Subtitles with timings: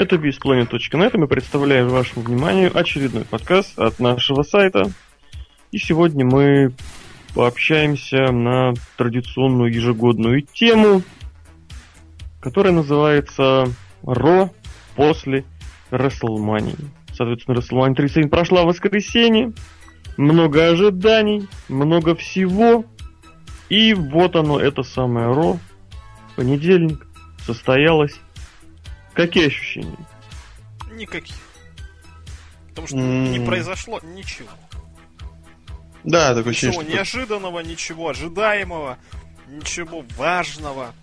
[0.00, 4.90] Это BeastPlanet.net, и мы представляем вашему вниманию очередной подкаст от нашего сайта.
[5.72, 6.72] И сегодня мы
[7.34, 11.02] пообщаемся на традиционную ежегодную тему,
[12.40, 13.66] которая называется
[14.02, 14.48] «Ро
[14.96, 15.44] после
[15.90, 16.82] WrestleMania».
[17.12, 19.52] Соответственно, WrestleMania 37 прошла в воскресенье,
[20.16, 22.86] много ожиданий, много всего,
[23.68, 25.58] и вот оно, это самое Ро,
[26.36, 27.06] понедельник,
[27.44, 28.18] состоялось.
[29.14, 29.96] Какие ощущения?
[30.92, 31.36] Никаких.
[32.68, 33.28] Потому что mm.
[33.28, 34.48] не произошло ничего.
[36.04, 38.98] Да, такое ничего ощущение, неожиданного, ничего ожидаемого,
[39.48, 40.94] ничего важного.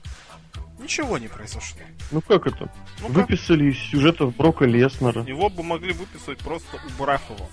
[0.79, 1.79] Ничего не произошло.
[2.11, 2.71] Ну как это?
[3.01, 3.79] Ну, Выписали как?
[3.79, 5.23] из сюжета Брока Леснера.
[5.23, 7.49] Его бы могли выписать просто убрав его.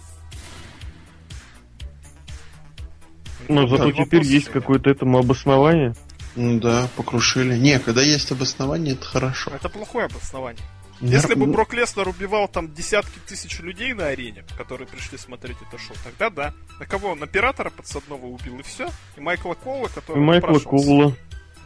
[3.49, 5.95] Но зато как теперь есть какое-то этому обоснование.
[6.37, 7.57] Ну да, покрушили.
[7.57, 9.51] Не, когда есть обоснование, это хорошо.
[9.55, 10.65] Это плохое обоснование.
[11.01, 15.79] Если бы Брок Леснер убивал там десятки тысяч людей на арене, которые пришли смотреть это
[15.79, 16.55] шоу, тогда да.
[16.79, 17.11] На кого?
[17.11, 17.23] он?
[17.23, 18.89] Оператора подсадного убил, и все.
[19.17, 20.19] И Майкла Коула, который...
[20.19, 21.17] И Майкла Коула,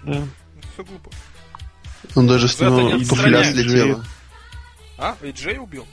[0.03, 0.23] да.
[0.75, 1.11] Все глупо.
[2.15, 4.05] Он даже с него туфля слетела.
[4.97, 5.17] А?
[5.23, 5.87] Эйджей убил?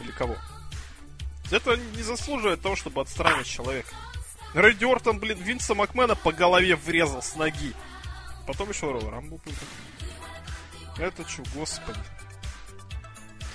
[0.00, 0.36] Или кого?
[1.50, 3.88] Это не заслуживает того, чтобы отстранить человека.
[4.54, 7.74] Рэдди Ортон, блин, Винса Макмена по голове врезал с ноги.
[8.46, 9.40] Потом еще Роу Рамбл
[10.98, 12.00] Это что, господи.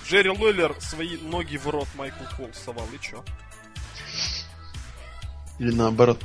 [0.06, 3.24] Джерри Лойлер свои ноги в рот Майкл Кол совал, и чё?
[5.58, 6.22] Или наоборот.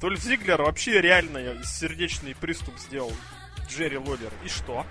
[0.00, 3.12] Толь Зиглер вообще реально сердечный приступ сделал
[3.68, 4.32] Джерри Лойлер.
[4.44, 4.86] И что?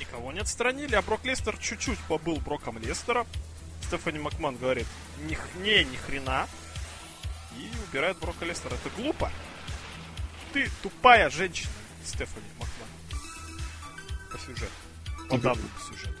[0.00, 3.26] Никого не отстранили, а Брок Лестер чуть-чуть побыл Броком Лестера.
[3.86, 4.86] Стефани Макман говорит,
[5.28, 6.46] ни, не, ни хрена.
[7.56, 8.74] И убирает Брока Лестера.
[8.74, 9.30] Это глупо.
[10.52, 11.70] Ты тупая женщина,
[12.04, 12.88] Стефани Макман.
[14.30, 14.72] По сюжету.
[15.30, 16.16] По данному сюжету.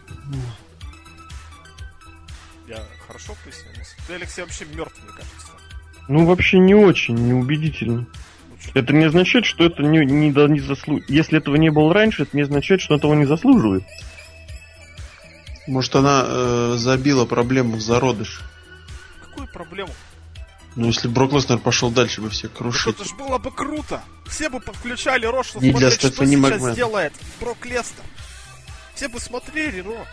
[2.68, 3.72] Я хорошо пояснил?
[4.06, 5.52] Ты, Алексей, вообще мертв, мне кажется.
[6.08, 8.06] Ну, вообще не очень, неубедительно.
[8.74, 11.10] Это не означает, что это не, не, не заслуживает.
[11.10, 13.84] Если этого не было раньше, это не означает, что этого не заслуживает.
[15.66, 18.42] Может, она э, забила проблему в зародыш.
[19.20, 19.92] Какую проблему?
[20.76, 22.94] Ну, если Брок Леснер пошел дальше, бы все крушили.
[22.94, 24.02] это ж было бы круто!
[24.26, 26.74] Все бы подключали Ро, что Не смотреть, что сейчас Макмен.
[26.74, 28.04] делает Брок Леснер.
[28.94, 30.06] Все бы смотрели Ро.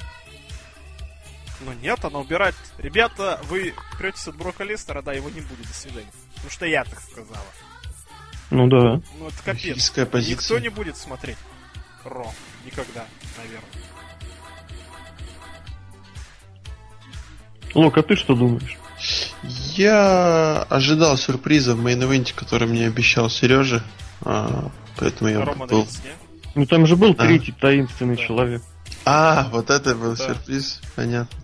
[1.66, 2.56] Но нет, она убирает.
[2.78, 6.12] Ребята, вы претесь от Брока Лестера, да, его не будет, до свидания.
[6.36, 7.46] Потому что я так сказала.
[8.50, 9.02] Ну да.
[9.20, 9.90] Ну это капец.
[10.10, 10.36] Позиция.
[10.36, 11.38] Никто не будет смотреть
[12.04, 12.32] Ро.
[12.66, 13.06] Никогда,
[13.38, 13.83] наверное.
[17.74, 18.78] Лок, а ты что думаешь?
[19.76, 23.84] Я ожидал сюрприза в мейн-эвенте, который мне обещал Сережа.
[24.22, 25.88] А, поэтому я Рома был...
[26.56, 27.26] Ну там же был а.
[27.26, 28.24] третий таинственный да.
[28.24, 28.62] человек.
[29.06, 30.28] А, вот это был да.
[30.28, 31.38] сюрприз, понятно.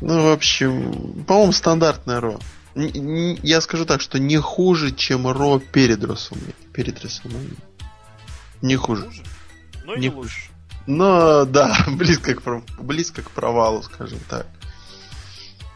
[0.00, 2.38] Ну, в общем, по-моему, стандартная Ро.
[2.74, 6.54] Я скажу так, что не хуже, чем Ро перед Росомани.
[6.72, 7.50] Перед Росомани.
[8.62, 9.06] Не хуже.
[9.06, 9.22] хуже?
[9.84, 10.50] Но не, не лучше.
[10.86, 14.46] Но да, близко к, близко к провалу, скажем так.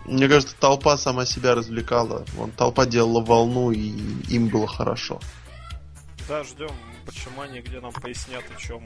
[0.04, 2.24] Мне кажется, толпа сама себя развлекала.
[2.34, 3.92] Вон, толпа делала волну, и
[4.28, 5.20] им было хорошо.
[6.28, 6.70] Да, ждем
[7.04, 8.82] почему они где нам пояснят, о чем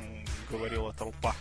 [0.51, 1.35] говорила толпа.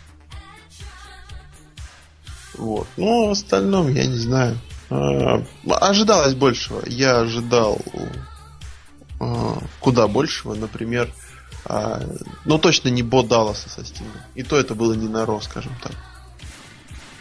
[2.55, 2.87] Вот.
[2.97, 4.57] Ну, в остальном, я не знаю.
[4.89, 6.81] А, ожидалось большего.
[6.87, 7.79] Я ожидал
[9.19, 10.55] а, куда большего.
[10.55, 11.11] Например,
[11.65, 12.01] а,
[12.45, 14.21] ну точно не Бо Далласа со Стингом.
[14.35, 15.93] И то это было не на Ро, скажем так.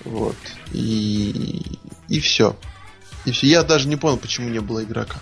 [0.05, 0.37] Вот.
[0.73, 1.79] И,
[2.09, 2.57] и все.
[3.25, 3.47] И все.
[3.47, 5.19] Я даже не понял, почему не было игрока.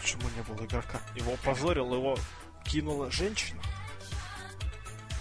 [0.00, 1.00] Почему не было игрока?
[1.16, 2.18] Его позорил, его
[2.64, 3.60] кинула женщина.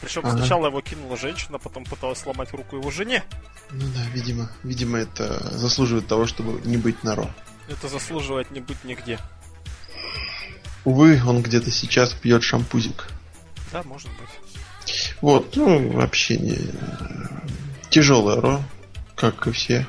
[0.02, 0.38] Причем ага.
[0.38, 3.24] сначала его кинула женщина, потом пыталась сломать руку его жене.
[3.72, 7.34] Ну да, видимо, видимо, это заслуживает того, чтобы не быть на Ро.
[7.70, 9.18] Это заслуживает не быть нигде.
[10.84, 13.08] Увы, он где-то сейчас пьет шампузик.
[13.72, 14.94] Да, может быть.
[15.22, 16.58] Вот, ну, вообще не...
[17.90, 18.62] Тяжелая Ро,
[19.16, 19.88] как и все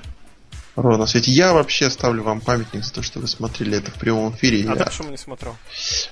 [0.77, 1.31] Ро на свете.
[1.31, 4.65] Я вообще ставлю вам памятник за то, что вы смотрели это в прямом эфире.
[4.69, 4.77] А я...
[4.77, 5.57] ты почему не смотрел?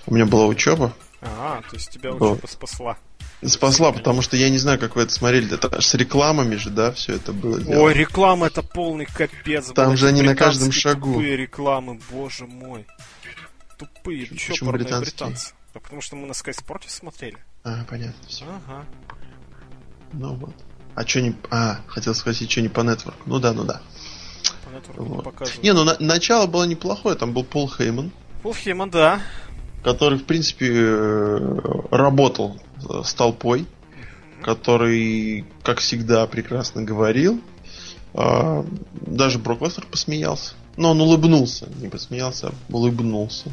[0.07, 0.93] У меня была учеба.
[1.21, 2.51] А, то есть тебя учеба вот.
[2.51, 2.97] спасла.
[3.45, 5.53] Спасла, потому что я не знаю, как вы это смотрели.
[5.53, 7.59] Это с рекламами же, да, все это было.
[7.59, 7.83] Сделано.
[7.83, 9.73] Ой, реклама это полный капец.
[9.73, 11.15] Там же они на каждом шагу.
[11.15, 12.87] Тупые рекламы, боже мой.
[13.79, 15.01] Тупые, Почему, почему британские?
[15.01, 15.55] британцы.
[15.75, 17.39] Да потому что мы на Sky Sport смотрели.
[17.65, 18.45] А, понятно, все.
[18.45, 18.85] Ага.
[20.13, 20.55] Ну вот.
[20.95, 21.35] А что не...
[21.51, 23.15] А, хотел спросить, что не по Network.
[23.27, 23.81] Ну да, ну да.
[24.83, 25.17] Network вот.
[25.17, 25.63] не показывают.
[25.63, 25.97] Не, ну на...
[25.99, 28.13] начало было неплохое, там был Пол Хейман.
[28.43, 29.21] Пол Хейман, да.
[29.83, 31.59] который, в принципе, э,
[31.91, 32.61] работал
[33.05, 33.67] с толпой,
[34.43, 37.41] который, как всегда, прекрасно говорил.
[38.15, 40.55] А, даже Брок Лестер посмеялся.
[40.77, 43.51] Но он улыбнулся, не посмеялся, а улыбнулся.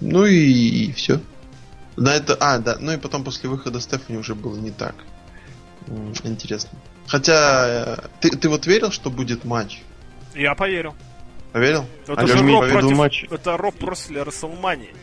[0.00, 1.20] Ну и, и все.
[1.96, 4.94] На это, а, да, ну и потом после выхода Стефани уже было не так.
[6.22, 6.70] Интересно.
[7.06, 9.82] Хотя, э, ты, ты вот верил, что будет матч?
[10.34, 10.94] Я поверил.
[11.52, 11.86] Поверил?
[12.06, 12.96] Это же Роб против...
[12.96, 13.24] матч.
[13.30, 14.94] Это Роб после Расселмании.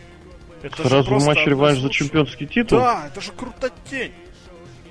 [0.62, 2.80] Это Сразу матч реванш за чемпионский титул?
[2.80, 4.13] Да, это же крутотень.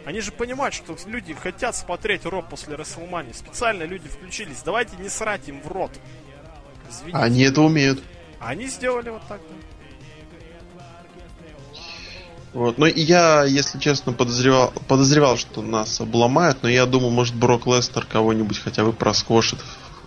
[0.04, 3.32] Они же понимают, что люди хотят смотреть Роб после Расселмании.
[3.32, 4.62] Специально люди включились.
[4.64, 5.92] Давайте не срать им в рот.
[6.90, 7.19] Извините.
[7.19, 8.02] Они это умеют.
[8.38, 9.56] Они сделали вот так, да.
[12.54, 12.78] Вот.
[12.78, 18.06] Но я, если честно, подозревал, подозревал, что нас обломают, но я думал, может, Брок Лестер
[18.06, 19.58] кого-нибудь хотя бы проскошит,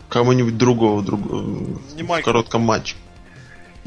[0.09, 2.95] кого-нибудь другого, другого в коротком матче.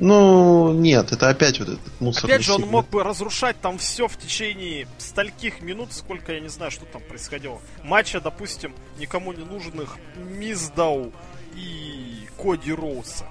[0.01, 2.25] Ну, нет, это опять вот этот мусор.
[2.25, 6.49] Опять же, он мог бы разрушать там все в течение стольких минут, сколько я не
[6.49, 7.61] знаю, что там происходило.
[7.85, 11.13] Матча, допустим, никому не нужных Миздау
[11.55, 13.27] и Коди Роуса.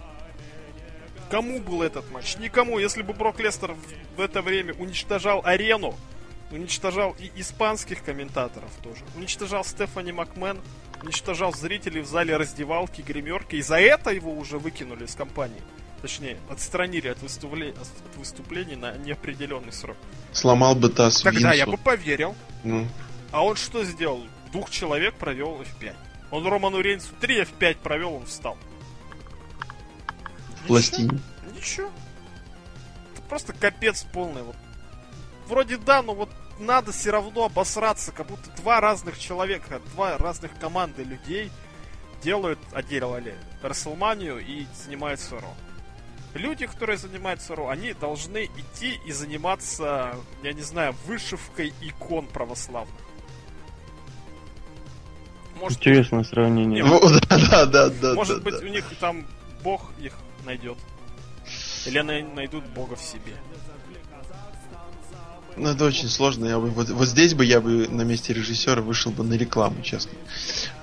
[1.31, 2.38] Кому был этот матч?
[2.38, 2.77] Никому.
[2.77, 3.75] Если бы Брок Лестер
[4.15, 5.95] в это время уничтожал арену,
[6.51, 10.59] уничтожал и испанских комментаторов тоже, уничтожал Стефани Макмен,
[11.03, 15.61] уничтожал зрителей в зале раздевалки, гримерки, и за это его уже выкинули из компании.
[16.01, 17.71] Точнее, отстранили от, выступле...
[17.71, 19.97] от выступлений на неопределенный срок.
[20.31, 21.57] Сломал бы таз Тогда Винсу.
[21.57, 22.35] я бы поверил.
[22.63, 22.87] Ну.
[23.31, 24.23] А он что сделал?
[24.51, 25.93] Двух человек провел F5.
[26.31, 28.57] Он Роману Рейнсу 3 F5 провел, он встал
[30.69, 31.19] пластине.
[31.55, 31.89] Ничего.
[33.13, 34.43] Это просто капец полный.
[34.43, 34.55] Вот.
[35.47, 36.29] Вроде да, но вот
[36.59, 41.51] надо все равно обосраться, как будто два разных человека, два разных команды людей
[42.21, 45.53] делают, а делали Расселманию и занимаются Ро.
[46.33, 52.94] Люди, которые занимаются Ро, они должны идти и заниматься, я не знаю, вышивкой икон православных.
[55.59, 56.83] Может, Интересное сравнение.
[56.83, 59.25] Ну, да, да, да, Может быть, у них там
[59.63, 60.13] Бог их
[60.45, 60.77] найдет.
[61.85, 63.33] Или они найдут Бога в себе.
[65.59, 66.45] Ну, это очень сложно.
[66.45, 69.81] Я бы, вот, вот здесь бы я бы на месте режиссера вышел бы на рекламу,
[69.81, 70.11] честно.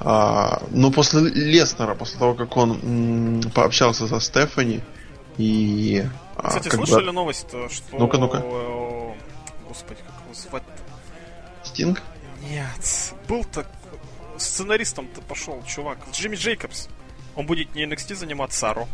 [0.01, 4.83] А, но после Леснера, после того, как он м, пообщался со Стефани
[5.39, 6.05] и...
[6.37, 7.13] А, Кстати, слышали бы...
[7.13, 7.99] новость, что...
[7.99, 8.45] Ну-ка, ну-ка.
[9.67, 10.63] Господи, как его звать
[11.65, 12.03] Стинг?
[12.51, 13.15] Нет.
[13.29, 13.67] Был-то
[14.37, 15.99] сценаристом-то пошел чувак.
[16.13, 16.89] Джимми Джейкобс.
[17.35, 18.89] Он будет не NXT заниматься, а Ро.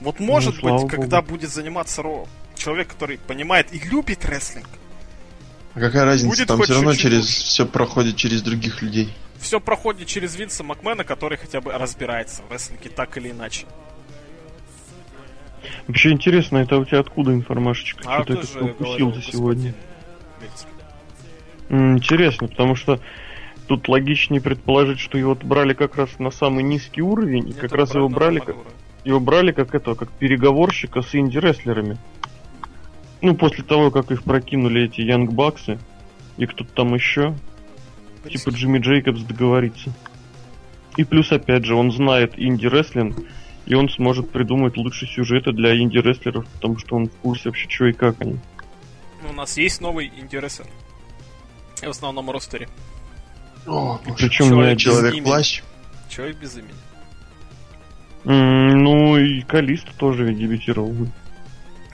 [0.00, 0.88] Вот может ну, быть, Богу.
[0.88, 4.68] когда будет заниматься Ро, человек, который понимает и любит рестлинг.
[5.74, 6.28] А какая разница?
[6.28, 9.12] Будет Там все равно через все проходит через других людей.
[9.38, 13.66] Все проходит через Винса Макмена, который хотя бы разбирается в рестлинге так или иначе.
[15.86, 18.02] Вообще интересно, это у тебя откуда информашечка?
[18.06, 19.74] А Что ты это пропустил за сегодня?
[21.68, 23.00] Интересно, потому что
[23.66, 27.72] тут логичнее предположить, что его брали как раз на самый низкий уровень, Нет, и как
[27.72, 28.56] раз его брали как...
[29.04, 31.96] Его брали как это, как переговорщика с инди-рестлерами.
[33.20, 35.78] Ну, после того, как их прокинули эти Янг Баксы
[36.36, 37.34] и кто-то там еще.
[38.28, 39.92] Типа Джимми Джейкобс договорится.
[40.96, 43.16] И плюс, опять же, он знает инди-рестлинг,
[43.66, 47.86] и он сможет придумать лучшие сюжеты для инди-рестлеров, потому что он в курсе вообще, что
[47.86, 48.38] и как они.
[49.22, 50.66] Ну, у нас есть новый инди-рестлер.
[51.80, 52.68] В основном ростере.
[53.66, 55.62] О, Причем человек, человек плащ.
[56.08, 56.74] Человек без имени.
[58.24, 60.94] Ну и Калисто тоже ведь дебютировал.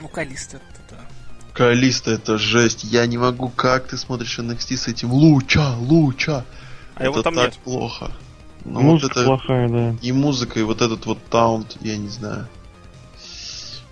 [0.01, 0.61] Ну, Калисто.
[1.55, 2.83] Калисто это жесть.
[2.85, 6.45] Я не могу, как ты смотришь NXT с этим Lucha, Lucha.
[6.97, 7.59] А это его там так нет.
[7.63, 8.11] плохо.
[8.65, 9.27] Ну, музыка вот это...
[9.27, 9.95] плохая, да.
[10.03, 12.49] И музыка, и вот этот вот taunt, я не знаю.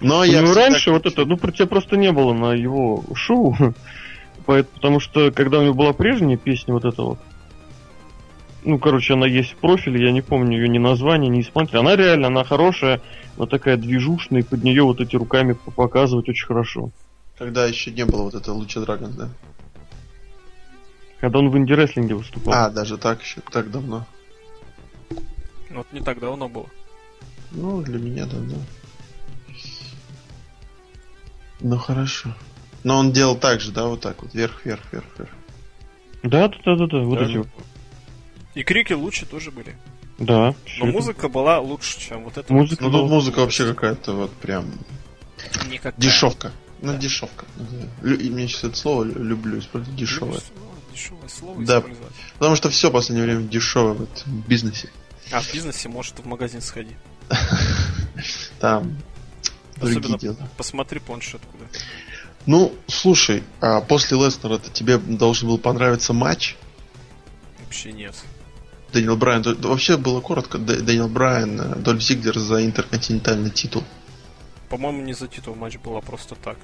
[0.00, 3.56] Но ну, я раньше вот это, ну, про тебя просто не было на его шоу.
[4.46, 7.18] Потому что, когда у него была прежняя песня вот эта вот,
[8.64, 11.80] ну, короче, она есть в профиле, я не помню ее ни название, ни исполнителя.
[11.80, 13.00] Она реально, она хорошая,
[13.36, 16.90] вот такая движушная, и под нее вот эти руками показывать очень хорошо.
[17.42, 19.28] Когда еще не было вот этого Луча Драгон, да?
[21.18, 22.54] Когда он в инди-рестлинге выступал.
[22.54, 24.06] А, даже так еще, так давно.
[25.10, 26.68] Ну, вот не так давно было.
[27.50, 28.58] Ну, для меня давно.
[31.58, 32.32] Ну, хорошо.
[32.84, 35.30] Но он делал так же, да, вот так вот, вверх, вверх, вверх, вверх.
[36.22, 37.44] Да, да, да, да, да, вот эти
[38.54, 39.74] и крики лучше тоже были.
[40.20, 40.54] Да.
[40.78, 42.52] Но музыка была лучше, чем вот эта.
[42.52, 44.66] Музыка, ну тут музыка вообще какая-то вот прям
[45.68, 46.00] Никакая.
[46.00, 46.52] дешевка.
[46.82, 46.98] Ну, да.
[46.98, 47.46] дешевка.
[48.02, 50.40] И мне сейчас это слово люблю использовать дешевое.
[50.92, 51.82] Дешевое слово да.
[52.38, 54.90] Потому что все в последнее время дешевое в этом бизнесе.
[55.30, 56.96] А в бизнесе может в магазин сходи.
[58.60, 58.98] Там
[59.80, 60.36] Особенно дела.
[60.56, 61.64] посмотри планшет куда.
[62.46, 66.56] Ну, слушай, а после Леснера-то тебе должен был понравиться матч?
[67.60, 68.14] Вообще нет.
[68.92, 73.84] Дэниел Брайан, вообще было коротко, Дэ- Дэниел Брайан, э, Дольф Зиглер за интерконтинентальный титул.
[74.72, 76.56] По-моему, не за титул матч был, а просто так.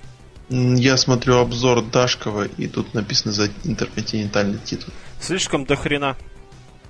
[0.48, 4.94] Я смотрю обзор Дашкова, и тут написано за интерконтинентальный титул.
[5.20, 6.16] Слишком дохрена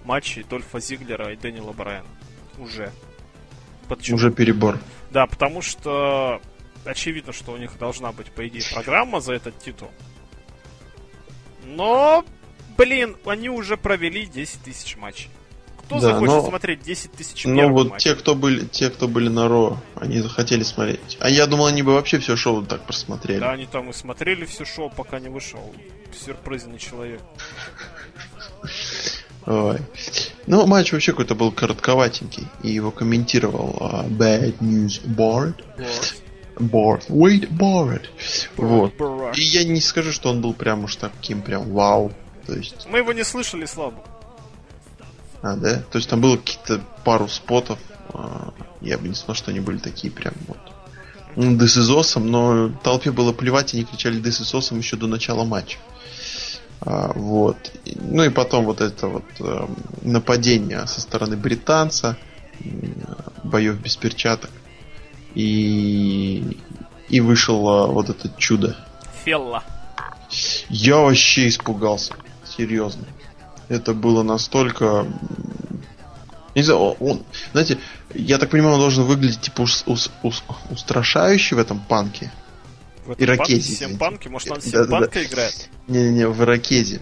[0.05, 2.07] матчей Дольфа Зиглера и Дэниела Брайана.
[2.57, 2.93] Уже.
[3.89, 4.15] Почему?
[4.17, 4.79] Уже перебор.
[5.11, 6.41] Да, потому что
[6.85, 9.91] очевидно, что у них должна быть, по идее, программа за этот титул.
[11.65, 12.25] Но,
[12.77, 15.31] блин, они уже провели 10 тысяч матчей.
[15.89, 18.11] Кто Да, захочет но- смотреть 10 тысяч Ну вот матчей?
[18.11, 21.17] те, кто были, те, кто были на Ро, они захотели смотреть.
[21.19, 23.41] А я думал, они бы вообще все шоу так просмотрели.
[23.41, 25.61] Да, они там и смотрели все шоу, пока не вышел
[26.15, 27.23] сюрпризный человек.
[29.47, 29.79] Ой.
[30.47, 32.47] Ну, матч вообще какой-то был коротковатенький.
[32.63, 35.65] И его комментировал а, Bad News Board.
[36.57, 37.09] Board.
[37.09, 38.03] Wait, Board.
[38.59, 38.95] Вот.
[38.97, 39.39] Барак.
[39.39, 42.13] И я не скажу, что он был прям уж таким прям вау.
[42.47, 44.05] То есть, Мы его не слышали, слабо.
[45.43, 45.83] А, да?
[45.91, 47.79] То есть там было какие-то пару спотов.
[48.13, 50.59] а, я бы не сказал, что они были такие прям вот.
[51.37, 55.79] Ну, awesome, но толпе было плевать, они кричали awesome еще до начала матча.
[56.81, 57.57] А, вот.
[57.87, 62.17] Ну и потом вот это вот эм, нападение со стороны британца,
[63.45, 64.51] боев без перчаток.
[65.35, 66.57] И,
[67.09, 68.77] и вышел а, вот это чудо.
[69.25, 69.63] Фелла.
[70.69, 72.15] Я вообще испугался.
[72.45, 73.05] Серьезно.
[73.69, 75.07] Это было настолько...
[76.55, 77.23] Не знаю, он-.
[77.53, 77.79] Знаете,
[78.15, 82.33] я так понимаю, он должен выглядеть типа ус- ус- ус- устрашающе в этом панке.
[83.07, 83.93] В этом Ирокези, панке.
[83.93, 84.83] Симпанки, может он Да-да-да.
[84.85, 85.69] Симпанка играет?
[85.87, 87.01] Не-не-не, в ирокезе.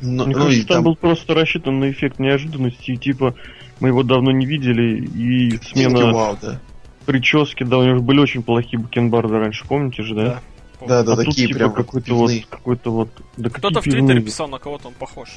[0.00, 0.84] Но- Мне ну кажется, и там там...
[0.84, 3.34] был просто рассчитан на эффект неожиданности, и типа
[3.80, 6.60] мы его давно не видели, и смена Вау, да.
[7.06, 10.24] прически, да, у него же были очень плохие бакенбарды раньше, помните же, да?
[10.24, 10.40] Да,
[10.86, 14.48] да, а тут такие типа прям какой-то вот, какой-то вот, да Кто-то в Твиттере писал,
[14.48, 15.28] на кого-то он похож.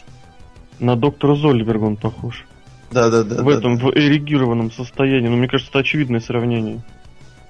[0.79, 2.45] На доктора Зольберга он похож.
[2.91, 3.41] Да, да, да.
[3.41, 3.85] в да, этом, да.
[3.85, 5.27] в эрегированном состоянии.
[5.27, 6.81] Ну, мне кажется, это очевидное сравнение.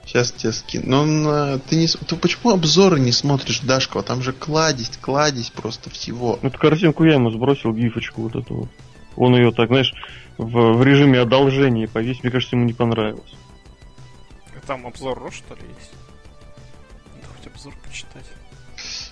[0.06, 0.84] Сейчас тебе скину.
[0.88, 1.88] Но на- ты не...
[1.88, 4.04] Ты почему обзоры не смотришь, Дашкова?
[4.04, 6.40] Там же кладезь, кладезь просто всего.
[6.42, 8.70] Эту картинку я ему сбросил, гифочку вот эту вот.
[9.16, 9.94] Он ее так, знаешь,
[10.38, 13.34] в, в режиме одолжения повесить, мне кажется, ему не понравилось.
[14.68, 15.92] Там обзор Ро, что ли, есть?
[17.65, 18.25] Обзор почитать.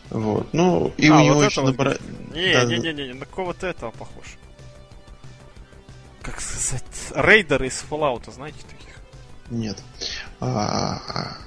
[0.09, 0.53] Вот.
[0.53, 1.75] Ну, и А, у вот него это еще вот.
[1.75, 2.01] набра-
[2.33, 4.25] Не, Да, не, не, не, не, на кого-то этого похож.
[6.21, 6.83] Как сказать,
[7.15, 8.93] рейдеры из Fallout, знаете таких?
[9.49, 9.77] Нет.
[10.39, 11.37] А, а,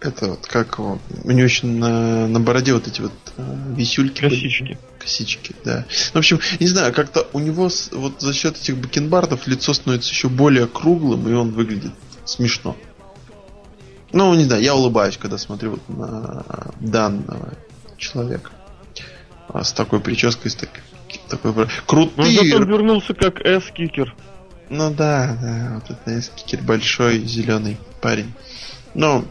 [0.00, 0.98] это вот как его...
[1.22, 4.22] У него еще на, на бороде вот эти вот а, висюльки.
[4.22, 4.34] были.
[4.34, 4.78] Косички.
[4.98, 5.86] Косички, да.
[5.88, 9.72] Ну, в общем, не знаю, как-то у него с- вот за счет этих бакенбардов лицо
[9.72, 11.92] становится еще более круглым, и он выглядит
[12.24, 12.76] смешно.
[14.14, 16.44] Ну, не знаю, я улыбаюсь, когда смотрю вот на
[16.78, 17.54] данного
[17.98, 18.52] человека.
[19.48, 20.82] А с такой прической, с такой...
[21.28, 24.14] такой Но крутые зато он вернулся как S-кикер.
[24.70, 28.32] ну да, да, вот это эскикер большой зеленый парень.
[28.94, 29.24] Ну,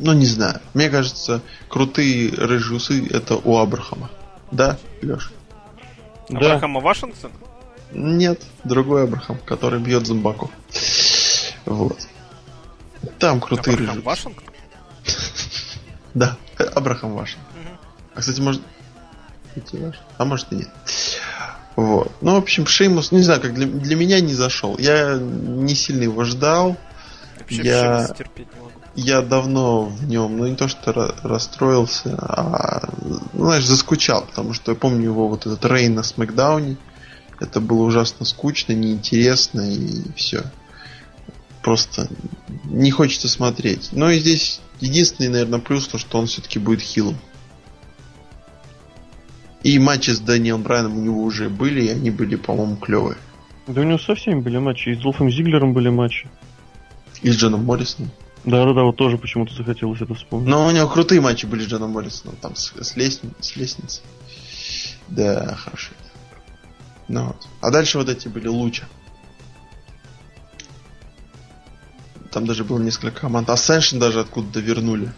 [0.00, 0.60] ну не знаю.
[0.74, 4.10] Мне кажется, крутые рыжие усы это у Абрахама.
[4.50, 5.30] Да, Леш?
[6.28, 6.38] Да.
[6.38, 7.30] Абрахама Вашингтон?
[7.92, 10.50] Нет, другой Абрахам, который бьет зомбаков.
[11.64, 12.08] Вот.
[13.18, 14.04] Там крутые Абрахам рыжие.
[14.04, 14.44] Вашингтон?
[16.14, 16.36] Да,
[16.74, 17.44] Абрахам Вашингтон.
[18.14, 18.62] А кстати, может...
[20.18, 20.68] А может и нет.
[21.76, 22.10] Вот.
[22.22, 24.76] Ну, в общем, Шеймус, не знаю, как для, для меня не зашел.
[24.78, 26.76] Я не сильно его ждал.
[27.38, 28.08] Вообще Я-
[28.94, 29.20] я...
[29.22, 32.88] давно в нем, ну не то что ра- расстроился, а,
[33.34, 36.78] ну, знаешь, заскучал, потому что я помню его вот этот Рейн на Смакдауне.
[37.40, 40.44] Это было ужасно скучно, неинтересно и все.
[41.66, 42.06] Просто
[42.66, 43.88] не хочется смотреть.
[43.90, 47.16] Но и здесь единственный, наверное, плюс то, что он все-таки будет хилом.
[49.64, 53.16] И матчи с Дэниелом Брайаном у него уже были, и они были, по-моему, клевые.
[53.66, 54.90] Да у него со всеми были матчи.
[54.90, 56.30] И с Долфом Зиглером были матчи.
[57.22, 58.12] И с Джоном Моррисоном.
[58.44, 60.48] Да-да-да, вот тоже почему-то захотелось это вспомнить.
[60.48, 64.02] Но у него крутые матчи были с Джоном Моррисоном, там с, с, лестни- с лестницы.
[65.08, 65.90] Да, хорошо.
[67.08, 67.48] Ну вот.
[67.60, 68.86] А дальше вот эти были лучше.
[72.36, 73.48] Там даже было несколько команд.
[73.48, 75.10] Ascension даже откуда-то вернули.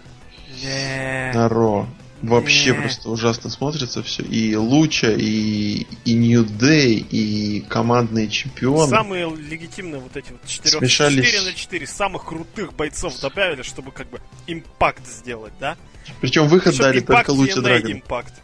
[0.62, 1.32] Не.
[1.34, 1.88] На Ро.
[2.22, 2.80] Вообще Не.
[2.80, 4.22] просто ужасно смотрится все.
[4.22, 8.88] И Луча, и, и New Day, и командные чемпионы.
[8.88, 11.24] Самые легитимные вот эти вот 4, Смешались.
[11.26, 15.76] 4 на 4 самых крутых бойцов добавили, чтобы как бы импакт сделать, да?
[16.20, 17.94] Причем выход Причем дали только Луча Драгон.
[17.94, 18.34] импакт.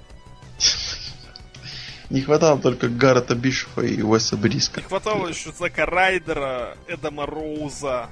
[2.11, 4.81] Не хватало только Гаррета Бишофа и Уэса Бриска.
[4.81, 8.09] Не хватало еще Зака Райдера, Эдама Роуза.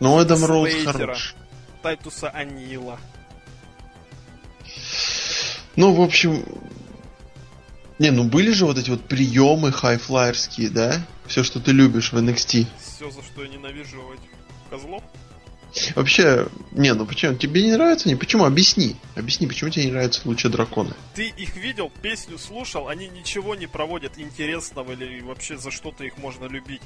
[0.00, 0.92] Ну, Эдам Слейтера.
[0.92, 1.34] хорош.
[1.82, 2.98] Тайтуса Анила.
[5.76, 6.44] Ну, в общем...
[7.98, 11.00] Не, ну были же вот эти вот приемы хайфлайерские, да?
[11.26, 12.66] Все, что ты любишь в NXT.
[12.78, 14.30] Все, за что я ненавижу этих
[14.68, 15.02] козлов.
[15.94, 17.34] Вообще, не, ну почему?
[17.34, 18.08] Тебе не нравится?
[18.08, 18.44] Не, почему?
[18.44, 18.96] Объясни.
[19.14, 20.94] Объясни, почему тебе не нравятся лучше драконы.
[21.14, 26.18] Ты их видел, песню слушал, они ничего не проводят интересного или вообще за что-то их
[26.18, 26.82] можно любить.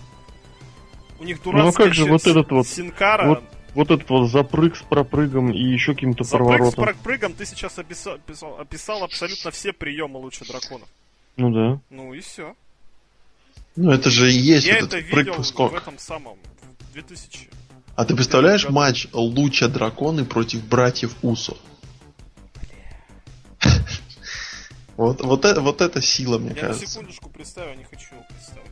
[1.20, 3.26] У них Ну, а дурацкая как же вот этот вот- Синкара.
[3.28, 7.46] вот Вот этот вот запрыг с пропрыгом и еще каким-то За прыг с прыг-прыгом ты
[7.46, 10.88] сейчас описал, описал, описал абсолютно все приемы лучше драконов.
[11.36, 11.80] Ну да.
[11.90, 12.56] Ну и все.
[13.76, 15.72] Ну, это же и есть Я вот это этот видел прыг-скок.
[15.72, 16.36] в этом самом,
[16.90, 17.48] в 2000.
[17.94, 18.74] А ты представляешь году.
[18.74, 21.56] матч Луча Драконы против братьев Усо?
[24.96, 26.86] Вот, вот, это, вот это сила, мне Я на кажется.
[26.86, 28.66] секундочку представил, не хочу его представлять.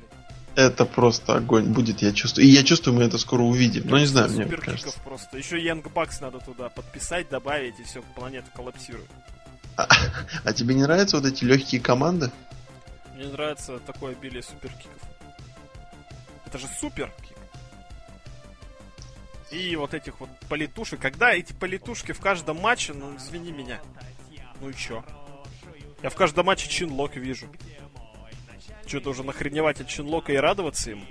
[0.54, 2.46] Это просто огонь будет, я чувствую.
[2.46, 3.84] И я чувствую, мы это скоро увидим.
[3.86, 5.00] Но не знаю, мне Суперкиков кажется.
[5.04, 5.38] просто.
[5.38, 9.08] Еще Янг Бакс надо туда подписать, добавить, и все, планета коллапсирует.
[10.44, 12.32] А тебе не нравятся вот эти легкие команды?
[13.14, 15.00] Мне нравится такое обилие суперкиков.
[16.46, 17.36] Это же суперкик.
[19.50, 21.00] И вот этих вот политушек.
[21.00, 23.80] Когда эти политушки в каждом матче, ну извини меня.
[24.60, 25.04] Ну и чё?
[26.02, 27.46] Я в каждом матче Чинлок вижу.
[28.88, 31.02] Что, должен охреневать от Чинлока и радоваться ему?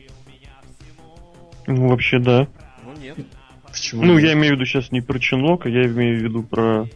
[1.68, 2.48] Ну, вообще, да.
[2.84, 3.18] Ну нет.
[3.72, 4.04] Почему?
[4.04, 6.88] Ну, я имею в виду сейчас не про Чинлока, я имею в виду про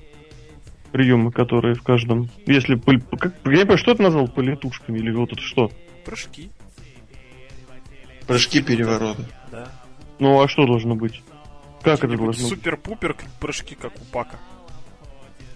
[0.92, 2.30] приемы, которые в каждом...
[2.48, 2.76] Если...
[2.76, 3.34] Как...
[3.46, 5.72] Я не понимаю, что ты назвал политушками или вот это что?
[6.04, 6.50] Прыжки.
[8.26, 9.24] Прыжки переворота.
[9.52, 9.72] Да.
[10.18, 11.22] Ну, а что должно быть?
[11.84, 12.40] Как это должно быть?
[12.40, 14.40] Супер-пупер прыжки, как у Пака.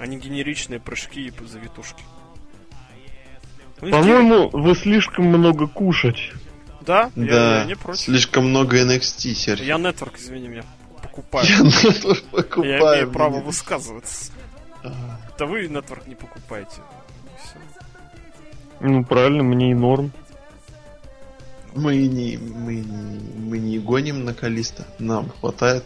[0.06, 2.04] Не генеричные прыжки и завитушки.
[3.80, 6.32] По-моему, вы слишком много кушать.
[6.82, 8.02] Да, я, да, я не против.
[8.02, 9.66] слишком много NXT, Сергей.
[9.68, 10.64] Я нетворк, извини меня,
[11.02, 11.46] покупаю.
[11.48, 12.72] Я нетворк Я покупаю.
[12.96, 14.32] имею право высказываться.
[14.84, 16.78] А, Это вы нетворк не покупаете.
[18.80, 20.12] Ну, правильно, мне и норм.
[21.74, 24.86] Мы не, мы не, мы не гоним на Калиста.
[25.00, 25.84] Нам хватает.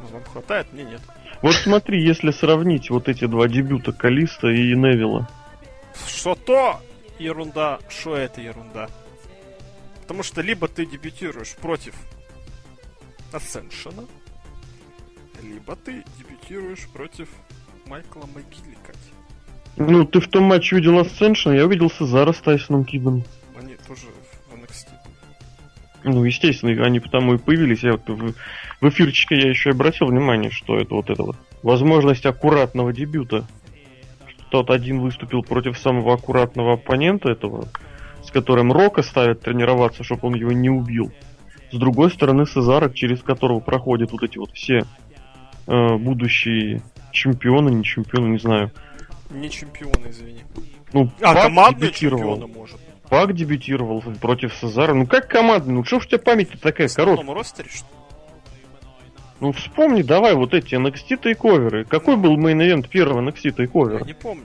[0.00, 1.00] Ну, вам хватает, мне нет.
[1.42, 5.28] Вот смотри, если сравнить вот эти два дебюта Калиста и Невилла.
[6.06, 6.80] Что то
[7.18, 8.88] ерунда, что это ерунда.
[10.02, 11.94] Потому что либо ты дебютируешь против
[13.32, 14.08] Ascension,
[15.42, 17.28] либо ты дебютируешь против
[17.86, 18.98] Майкла Могиликати.
[19.76, 23.24] Ну, ты в том матче видел Ascension, я увидел Сезара с Тайсоном Кидом.
[23.58, 24.06] Они тоже
[24.50, 24.88] в NXT.
[26.04, 27.82] Ну, естественно, они потому и появились.
[27.82, 28.34] Я вот в,
[28.80, 33.46] в эфирчике я еще обратил внимание, что это вот это вот возможность аккуратного дебюта.
[34.50, 37.68] Тот один выступил против самого аккуратного оппонента этого,
[38.24, 41.12] с которым Рока ставят тренироваться, чтобы он его не убил.
[41.72, 44.84] С другой стороны, Сезара, через которого проходят вот эти вот все
[45.66, 46.80] э, будущие
[47.12, 48.70] чемпионы, не чемпионы, не знаю.
[49.30, 50.42] Не чемпионы, извини.
[50.92, 52.46] Ну, А, Пак командные дебютировал.
[52.48, 52.78] может.
[53.08, 54.94] Пак дебютировал против Сезара.
[54.94, 55.74] Ну как командный?
[55.74, 57.14] Ну что ж у тебя память такая В короткая?
[57.14, 57.90] основном ростере, что ли?
[59.40, 61.84] Ну вспомни, давай вот эти NXT тейковеры.
[61.84, 64.04] Какой был мейн-эвент первого NXT Я тейковера?
[64.04, 64.44] не помню.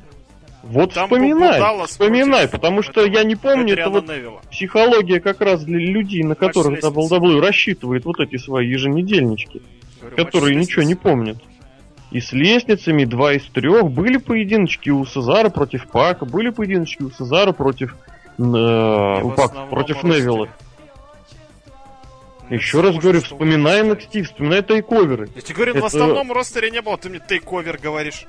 [0.63, 4.41] Вот Там вспоминай, Даллас вспоминай, против потому что этого я не помню, это вот Невилла.
[4.51, 6.95] психология как раз для людей, на которых лестницы.
[6.95, 9.61] WWE рассчитывает вот эти свои еженедельнички,
[9.99, 11.37] Говорю, которые матч ничего не помнят.
[12.11, 17.09] И с лестницами два из трех были поединочки у Сезара против Пака, были поединочки у
[17.09, 17.95] Сезара против
[18.37, 20.19] э, у основном против ростере.
[20.21, 20.45] Невилла.
[20.45, 20.51] Ну,
[22.55, 24.01] Еще раз говорю, вспоминай угодно.
[24.01, 25.29] NXT, вспоминай тейковеры.
[25.35, 28.25] Я тебе говорю, в Это- основном ростере не было, ты мне тейковер говоришь.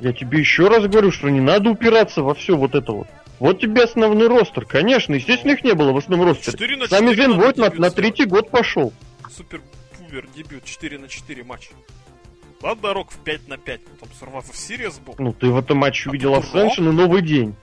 [0.00, 3.08] Я тебе еще раз говорю, что не надо упираться во все вот это вот.
[3.40, 4.64] Вот тебе основной ростер.
[4.64, 6.52] Конечно, естественно, их не было в основном ростере.
[6.56, 8.92] 4 на Сами 4 Вин надо Войт на, на третий год пошел.
[9.30, 9.60] Супер
[9.98, 11.70] пувер дебют 4 на 4 матч.
[12.62, 13.80] Ладно, Рок в 5 на 5.
[14.00, 15.14] Там Survivor Series был.
[15.18, 17.54] Ну, ты в этом матче А увидел Ascension и Новый День.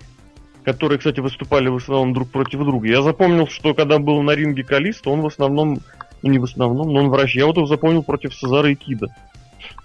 [0.66, 2.88] Которые, кстати, выступали в основном друг против друга.
[2.88, 5.78] Я запомнил, что когда был на ринге Калиста, он в основном,
[6.24, 7.36] ну не в основном, но он врач.
[7.36, 9.16] Я вот его запомнил против Сезара и Кида.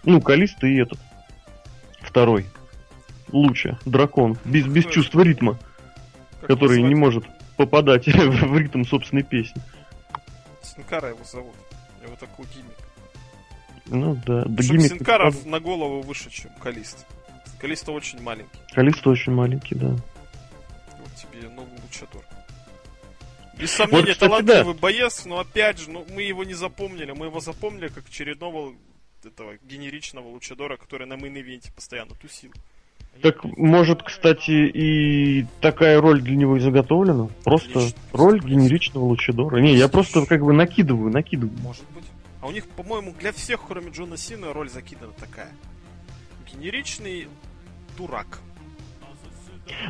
[0.04, 0.98] Ну, Калиста и этот.
[2.00, 2.46] Второй.
[3.30, 4.38] Луча, дракон.
[4.46, 5.58] Без, без чувства ритма.
[6.40, 7.24] Как который его не может
[7.58, 9.60] попадать в ритм собственной песни.
[10.62, 11.54] Синкара его зовут.
[12.00, 12.78] У него такой гиммик.
[13.86, 17.06] Ну да, да гиммик- Синкара на голову выше, чем Калист.
[17.58, 18.58] Калиста очень маленький.
[18.72, 19.94] Калиста очень маленький, да.
[21.46, 22.24] Вот новый лучадор.
[23.58, 27.12] Без сомнения, кстати, талантливый боец, но опять же, ну, мы его не запомнили.
[27.12, 28.74] Мы его запомнили как очередного
[29.22, 32.52] этого генеричного лучадора, который на main event е постоянно тусил.
[33.22, 37.28] Так, может, кстати, и такая роль для него и заготовлена?
[37.44, 37.98] Просто Отлично.
[38.12, 39.58] роль генеричного лучадора.
[39.58, 41.58] Не, я просто как бы накидываю, накидываю.
[41.58, 42.04] Может быть.
[42.40, 45.50] А у них, по-моему, для всех, кроме Джона Сина, роль закидана такая.
[46.50, 47.28] Генеричный
[47.98, 48.40] дурак.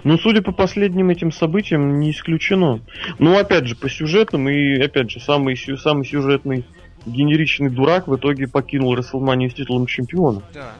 [0.04, 2.80] Ну, судя по последним этим событиям, не исключено.
[3.18, 6.64] Ну, опять же, по сюжетам, и, опять же, самый, самый сюжетный
[7.06, 10.42] генеричный дурак в итоге покинул Расселманию с титулом чемпиона.
[10.52, 10.72] Да.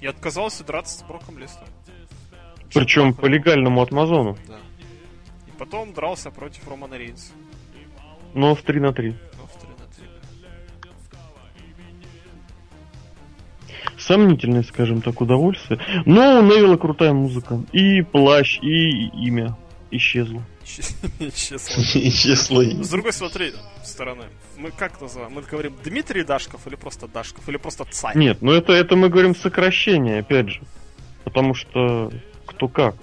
[0.00, 1.68] И отказался драться с Броком Лестером.
[2.72, 4.36] Причем по легальному от Мазону.
[4.46, 4.58] Да.
[5.46, 7.32] И потом дрался против Романа Рейнса.
[8.34, 9.08] Но в 3 на 3.
[9.10, 9.27] Ну, в 3
[14.08, 15.78] Сомнительное, скажем так, удовольствие.
[16.06, 17.60] Но у Невилла крутая музыка.
[17.72, 19.54] И плащ, и имя
[19.90, 20.42] исчезло.
[20.64, 21.08] Честно.
[21.28, 22.62] Исчезло.
[22.62, 23.52] С другой смотри,
[23.84, 24.24] стороны.
[24.56, 25.34] Мы как называем?
[25.34, 27.46] Мы говорим Дмитрий Дашков или просто Дашков?
[27.50, 28.16] Или просто Царь?
[28.16, 30.62] Нет, ну это, это мы говорим сокращение, опять же.
[31.24, 32.10] Потому что
[32.46, 32.94] кто как.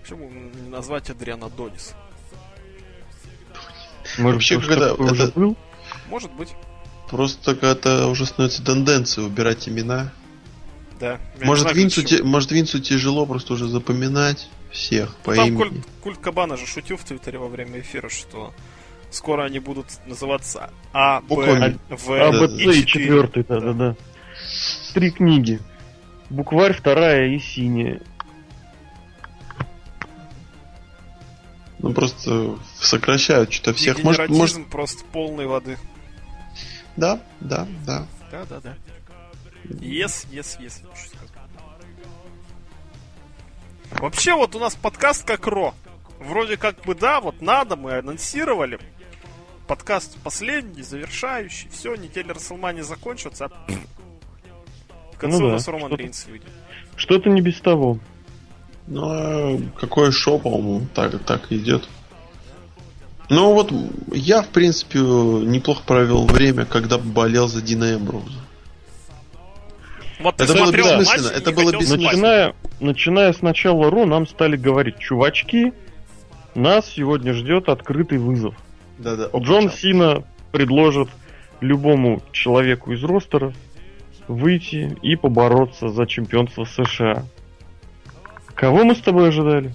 [0.00, 1.94] Почему не назвать Адриана Донис?
[4.18, 5.56] Может, Вообще, когда это- был?
[6.08, 6.48] Может быть.
[7.12, 10.10] Просто какая-то уже становится тенденция убирать имена.
[10.98, 11.20] Да.
[11.42, 15.56] Может знаю, Винсу, те- может Винсу тяжело просто уже запоминать всех по Там имени.
[15.58, 18.54] культ, культ Кабана же шутил в Твиттере во время эфира, что
[19.10, 21.78] скоро они будут называться А, Б, Буквами.
[21.90, 23.96] В А, да, Б, С и и четвертый, да, да, да.
[24.94, 25.60] Три книги.
[26.30, 28.00] Букварь вторая и синяя.
[31.78, 34.02] Ну просто сокращают что-то всех.
[34.02, 34.66] Может, может...
[34.70, 35.76] просто полной воды.
[36.96, 38.06] Да, да, да.
[38.30, 38.74] Да, да, да.
[39.64, 40.82] Yes, yes, yes.
[43.92, 45.74] Вообще вот у нас подкаст как Ро.
[46.18, 48.78] Вроде как бы да, вот надо, мы анонсировали.
[49.66, 51.68] Подкаст последний, завершающий.
[51.70, 53.46] Все, неделя Расселмани закончится.
[53.46, 53.50] а
[55.12, 56.48] В конце Ну у да, нас Роман что-то- Рейнс выйдет.
[56.96, 57.98] Что-то не без того.
[58.86, 61.88] Ну, а какое шоу, по-моему, так, так идет.
[63.32, 63.72] Ну вот,
[64.12, 68.38] я, в принципе, неплохо провел время, когда болел за Дина Эмброуза.
[70.20, 72.10] Вот Это было бессмысленно, матч это было бессмысленно.
[72.10, 75.72] Начиная, начиная с начала Ро, нам стали говорить, чувачки,
[76.54, 78.54] нас сегодня ждет открытый вызов.
[78.98, 79.30] Да-да.
[79.38, 81.08] Джон Сина предложит
[81.62, 83.54] любому человеку из ростера
[84.28, 87.24] выйти и побороться за чемпионство США.
[88.54, 89.74] Кого мы с тобой ожидали?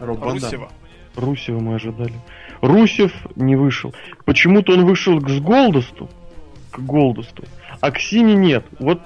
[0.00, 0.70] Русева.
[1.14, 2.14] Русева мы ожидали.
[2.60, 3.94] Русев не вышел.
[4.24, 6.08] Почему-то он вышел к Голдосту,
[6.70, 7.44] к Голдосту,
[7.80, 8.64] а к Сине нет.
[8.78, 9.00] Вот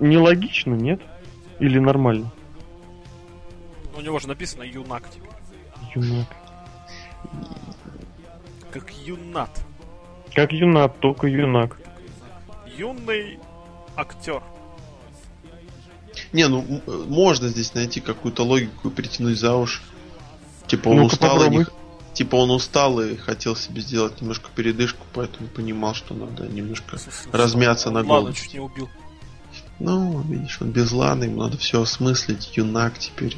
[0.00, 1.00] нелогично, нет?
[1.58, 2.30] Или нормально?
[3.96, 5.30] У него же написано юнак теперь.
[5.94, 6.28] Юнак.
[8.70, 9.50] Как юнат.
[10.34, 11.80] Как юнак, только юнак.
[12.76, 13.40] Юный
[13.96, 14.42] актер.
[16.32, 16.64] Не, ну
[17.08, 19.82] можно здесь найти какую-то логику и притянуть за уши.
[20.68, 21.66] Типа он Ну-ка, устал и не...
[22.18, 26.98] Типа он устал и хотел себе сделать немножко передышку, поэтому понимал, что надо немножко
[27.30, 28.36] размяться на Ладно, голос.
[28.36, 28.88] чуть не убил.
[29.78, 33.36] Ну, видишь, он безланный, ему надо все осмыслить, юнак теперь,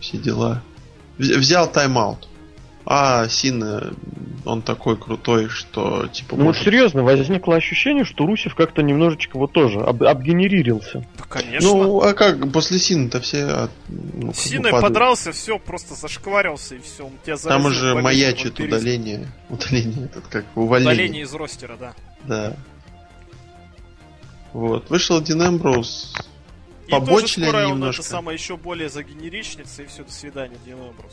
[0.00, 0.62] все дела.
[1.18, 2.26] Вз- Взял тайм-аут.
[2.84, 3.92] А Сина,
[4.44, 9.38] он такой крутой, что типа Ну вот может- серьезно, возникло ощущение, что Русев как-то немножечко
[9.38, 11.06] вот тоже об- обгенерировался.
[11.16, 11.68] Да, конечно.
[11.68, 17.06] Ну, а как, после Сина-то все ну, как бы подрался, все, просто зашкварился, и все.
[17.06, 18.76] Он тебя Там уже маячит вампиризма.
[18.78, 19.28] удаление.
[19.48, 20.94] Удаление, этот как увольнение.
[20.94, 21.94] Удаление из ростера, да.
[22.24, 22.56] Да.
[24.52, 24.90] Вот.
[24.90, 26.14] Вышел Дин Эмброуз.
[26.88, 28.02] И Побочили тоже скоро они он немножко.
[28.02, 31.12] это самое еще более загенеричнится, и все, до свидания, Дин Эмбрус.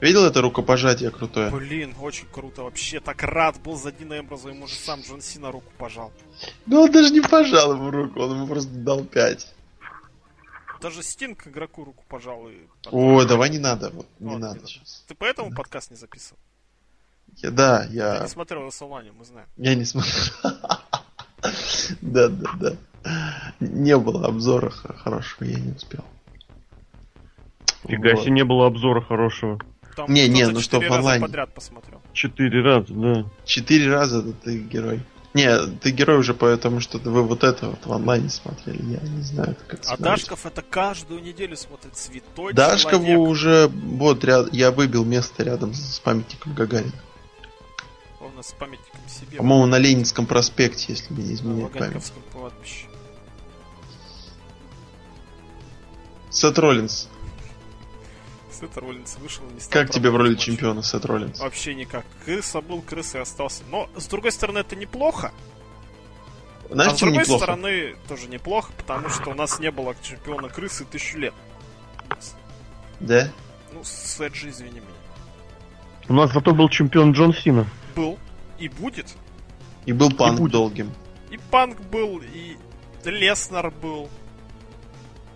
[0.00, 1.50] Видел это рукопожатие крутое?
[1.50, 3.00] Блин, очень круто вообще.
[3.00, 6.12] Так рад был за Дина Эмброза, ему же сам Джон Сина руку пожал.
[6.66, 9.52] Ну он даже не пожал ему руку, он ему просто дал пять.
[10.80, 12.48] Даже Стинг игроку руку пожал.
[12.48, 12.54] И...
[12.92, 15.04] Ой, давай не надо, вот, не Вот, надо сейчас.
[15.08, 16.38] Ты поэтому подкаст не записывал?
[17.38, 19.48] Я- да, Ты я, не смотрел Расселманию, мы знаем.
[19.56, 20.14] я не смотрел.
[22.00, 22.76] Да, да, да.
[23.60, 26.04] Не было обзора хорошего, я не успел.
[27.84, 29.58] Фига себе, не было обзора хорошего.
[29.98, 31.20] Там Не, не, ну что, в онлайне.
[31.20, 32.00] подряд посмотрел.
[32.12, 33.24] Четыре раза, да.
[33.44, 35.00] Четыре раза да ты герой.
[35.34, 38.80] Не, ты герой уже потому, что вы вот это вот в онлайне смотрели.
[38.80, 40.04] Я не знаю, как это А смотреть.
[40.04, 43.18] Дашков это каждую неделю смотрит святой Дашкову человек.
[43.28, 46.92] уже вот ряд, я выбил место рядом с памятником Гагарина.
[48.20, 49.38] Он у нас с памятником себе.
[49.38, 51.80] По-моему, на Ленинском проспекте, если мне не на изменяет память.
[51.80, 52.86] Ваганьковском кладбище.
[56.30, 57.08] Сет Роллинс.
[58.60, 60.40] Сет Роллинс вышел и не стал Как тебе в роли матч.
[60.40, 61.38] чемпиона Сет Роллинс?
[61.40, 62.04] Вообще никак.
[62.24, 63.62] Крыса был, крысой остался.
[63.70, 65.32] Но, с другой стороны, это неплохо.
[66.70, 67.42] Знаешь, а с другой неплохо?
[67.44, 71.34] стороны, тоже неплохо, потому что у нас не было чемпиона крысы тысячу лет.
[73.00, 73.30] Да?
[73.72, 74.88] Ну, Сэджи, извини меня.
[76.08, 77.66] У нас зато был чемпион Джон Сина.
[77.94, 78.18] был,
[78.58, 79.06] и будет.
[79.86, 80.52] И был панк будет.
[80.52, 80.92] долгим.
[81.30, 82.56] И Панк был, и
[83.04, 84.08] Леснер был.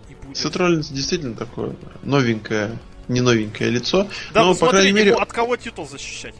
[0.09, 0.37] И будет.
[0.37, 2.77] Сет Роллинс действительно такое новенькое,
[3.13, 4.07] не новенькое лицо.
[4.33, 6.35] Да, но, ну по смотри, крайней мере, от кого титул защищать?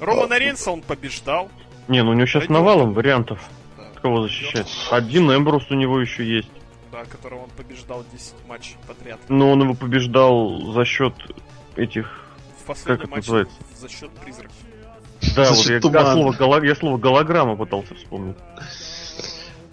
[0.00, 1.50] Романа Рейнса он побеждал.
[1.88, 2.54] Не, ну у него сейчас Пойдём.
[2.54, 3.40] навалом вариантов,
[3.76, 4.68] Да, от кого защищать.
[4.90, 6.48] Один Эмбрус у него еще есть.
[6.92, 9.18] да, которого он побеждал 10 матчей подряд.
[9.28, 11.14] Но он его побеждал за счет
[11.76, 12.24] этих...
[12.62, 13.56] В последнем это матче называется?
[13.80, 14.52] за счет призраков.
[15.34, 18.36] Да, За вот счет я, я слово, голо- я слово голограмма пытался вспомнить.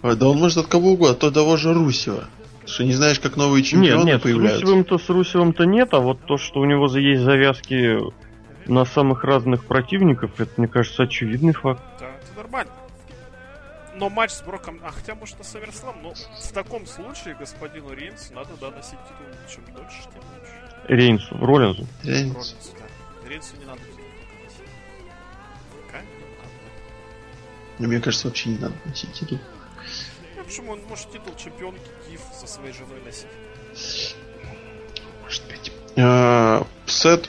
[0.02, 2.24] Ой, да он может от кого угодно, от то того же Русева.
[2.66, 4.60] Что не знаешь, как новые чемпионы Нет, нет, с появляются.
[4.62, 7.98] Русевым-то с Русевым-то нет, а вот то, что у него за- есть завязки
[8.66, 11.82] на самых разных противников, это, мне кажется, очевидный факт.
[12.00, 12.72] Да, это нормально.
[13.94, 14.80] Но матч с Броком...
[14.84, 19.26] А, хотя, может, на Саверслам, но в таком случае господину Рейнсу надо, да, носить титул
[19.48, 20.52] чем дольше, тем лучше.
[20.88, 21.86] Рейнсу, Роллинзу.
[22.04, 22.34] Рейнс.
[22.34, 23.28] Роллинсу, да.
[23.28, 23.80] Рейнсу не надо
[25.86, 26.50] пока не надо.
[27.78, 29.38] Ну, Мне кажется, вообще не надо носить титул.
[30.46, 34.14] Ну, почему он может титул чемпионки Див со своей женой носить?
[35.24, 35.72] Может быть.
[35.96, 37.28] А, Сет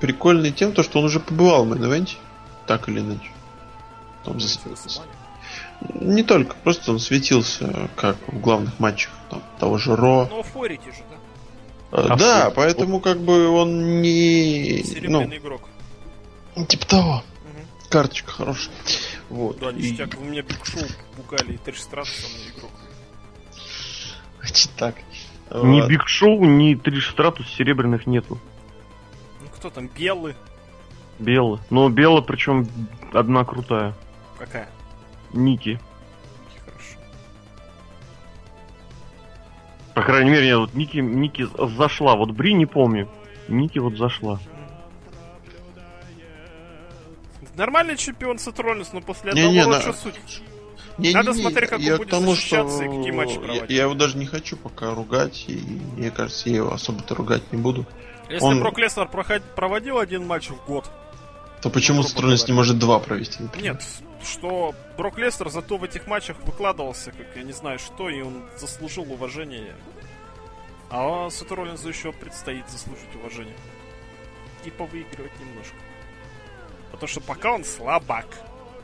[0.00, 2.08] прикольный тем, то, что он уже побывал в мейн
[2.66, 3.30] Так или иначе.
[4.24, 5.02] Там засветился.
[5.94, 10.26] Не только, просто он светился как в главных матчах там, того же Raw.
[10.28, 11.16] Но Authority же, да?
[11.92, 14.82] А, да, поэтому как бы он не...
[14.82, 15.62] Серебряный игрок.
[16.56, 17.22] Ну, типа того.
[17.44, 17.66] Мгм.
[17.88, 18.74] Карточка хорошая.
[19.28, 19.58] Вот.
[19.58, 20.82] Да, И- ништяк, вы меня Биг Шоу
[21.16, 22.70] пугали, и Триш Стратус со мной игрок.
[24.40, 24.94] Значит так.
[25.50, 25.88] Ни Вот.
[25.88, 28.38] Биг Шоу, ни Триш Стратус серебряных нету.
[29.40, 30.34] Ну кто там, Белый?
[31.18, 31.60] Белла.
[31.70, 32.68] Но Белла, причем
[33.12, 33.94] одна крутая.
[34.38, 34.68] Какая?
[35.32, 35.80] Ники.
[36.64, 36.98] Хорошо.
[39.94, 42.16] По крайней мере, я вот Ники, Ники зашла.
[42.16, 43.08] Вот Бри не помню.
[43.48, 44.38] Ники вот зашла.
[47.56, 50.42] Нормальный чемпион Сет Роллинс, но после Не, одного не, Ро на- что суть?
[50.98, 53.32] Не, Надо не, смотреть, как он я будет к тому, защищаться что и какие матчи
[53.34, 53.70] я- проводить.
[53.70, 55.56] Я, его даже не хочу пока ругать, и
[55.96, 57.84] мне кажется, я его особо-то ругать не буду.
[58.30, 60.90] Если Он- Брок Леснер проход- проводил один матч в год,
[61.62, 62.36] То почему говоря.
[62.46, 63.42] не может два провести?
[63.42, 63.74] например?
[63.74, 63.84] нет,
[64.24, 68.44] что Брок Леснер зато в этих матчах выкладывался, как я не знаю что, и он
[68.58, 69.74] заслужил уважение.
[70.90, 73.56] А Сет Роллинсу еще предстоит заслужить уважение.
[74.64, 75.74] И повыигрывать немножко.
[76.92, 78.26] Потому что пока он слабак.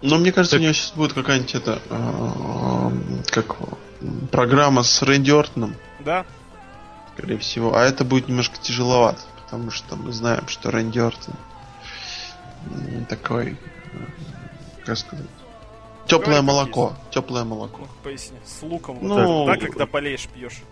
[0.02, 2.90] Но мне кажется, Так- у него сейчас будет какая-нибудь это, э,
[3.30, 3.56] как
[4.30, 6.26] программа с Рэнди Ортоном, Да?
[7.16, 7.74] скорее всего.
[7.76, 11.34] А это будет немножко тяжеловато, потому что мы знаем, что Рэнди Ортон
[13.08, 13.56] такой, э,
[14.84, 15.26] как сказать,
[16.06, 17.86] теплое молоко, теплое молоко.
[18.02, 18.36] Поясни.
[18.44, 18.98] С луком.
[19.00, 20.62] Ну, вот да, когда болеешь, пьешь.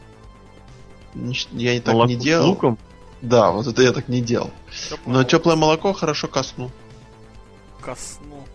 [1.52, 2.48] Я и так Молоко не с делал.
[2.50, 2.78] луком.
[3.20, 4.50] Да, вот это я так не делал.
[4.88, 5.28] Тёплое Но молоко.
[5.30, 6.70] теплое молоко хорошо ко сну.
[7.82, 8.46] Косну.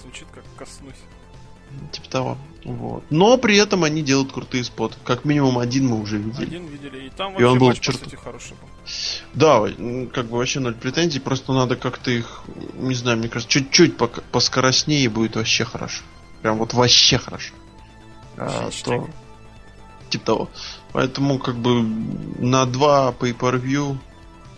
[0.00, 0.94] Звучит как коснусь.
[1.92, 2.38] Типа того.
[2.64, 3.04] Вот.
[3.10, 4.96] Но при этом они делают крутые споты.
[5.04, 6.46] Как минимум один мы уже видели.
[6.46, 8.68] Один видели, и там И вообще он был матч, к по сути, хороший был.
[9.34, 9.60] Да,
[10.12, 12.42] как бы вообще ноль претензий, просто надо как-то их,
[12.74, 16.02] не знаю, мне кажется, чуть-чуть пока- поскоростнее и будет вообще хорошо.
[16.42, 17.54] Прям вот вообще хорошо.
[18.36, 19.08] А, то...
[20.08, 20.50] Типа того.
[20.92, 23.98] Поэтому как бы на два pay-per-view,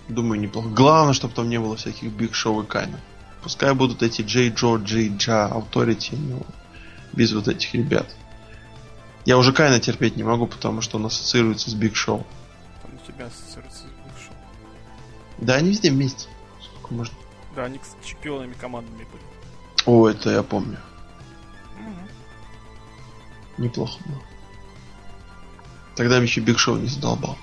[0.09, 0.69] думаю, неплохо.
[0.69, 3.01] Главное, чтобы там не было всяких Биг Шоу и Кайна.
[3.43, 6.43] Пускай будут эти Джей Джо, Джей Джа, Authority, но
[7.13, 8.15] без вот этих ребят.
[9.25, 12.27] Я уже Кайна терпеть не могу, потому что он ассоциируется с Биг Шоу.
[12.83, 14.35] Там у тебя ассоциируется с Биг Шоу.
[15.39, 16.29] Да, они везде вместе.
[16.63, 17.15] Сколько можно?
[17.55, 19.23] Да, они кстати, чемпионами командами были.
[19.87, 20.79] О, это я помню.
[23.59, 24.23] Неплохо было.
[25.97, 27.37] Тогда еще Биг Шоу не задолбал.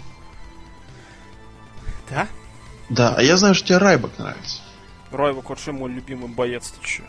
[2.09, 2.27] Да?
[2.89, 4.61] Да, а я знаю, что тебе Райбэк нравится.
[5.11, 7.03] Райбэк вообще мой любимый боец, ты чё?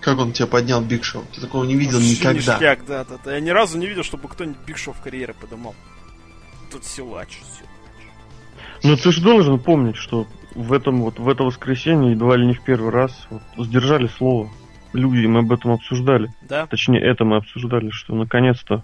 [0.00, 1.24] Как он тебя поднял Биг Шоу?
[1.34, 2.54] Ты такого не видел Вообще никогда.
[2.54, 3.34] ништяк, да, да, да.
[3.34, 5.74] Я ни разу не видел, чтобы кто-нибудь Биг Шоу в карьере подымал.
[6.70, 7.68] Тут силач, силач.
[8.84, 12.54] Ну ты же должен помнить, что в этом вот в это воскресенье едва ли не
[12.54, 14.48] в первый раз вот, сдержали слово.
[14.92, 16.32] Люди, мы об этом обсуждали.
[16.42, 16.66] Да?
[16.66, 18.82] Точнее, это мы обсуждали, что наконец-то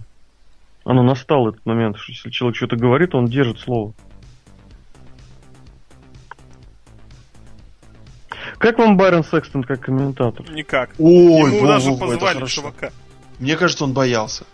[0.84, 3.94] оно настал этот момент, что если человек что-то говорит, он держит слово.
[8.64, 10.50] Как вам Байрон Секстон как комментатор?
[10.50, 10.94] Никак.
[10.98, 12.92] Ой, Ему во, даже во, позвали чувака.
[13.38, 14.46] Мне кажется, он боялся.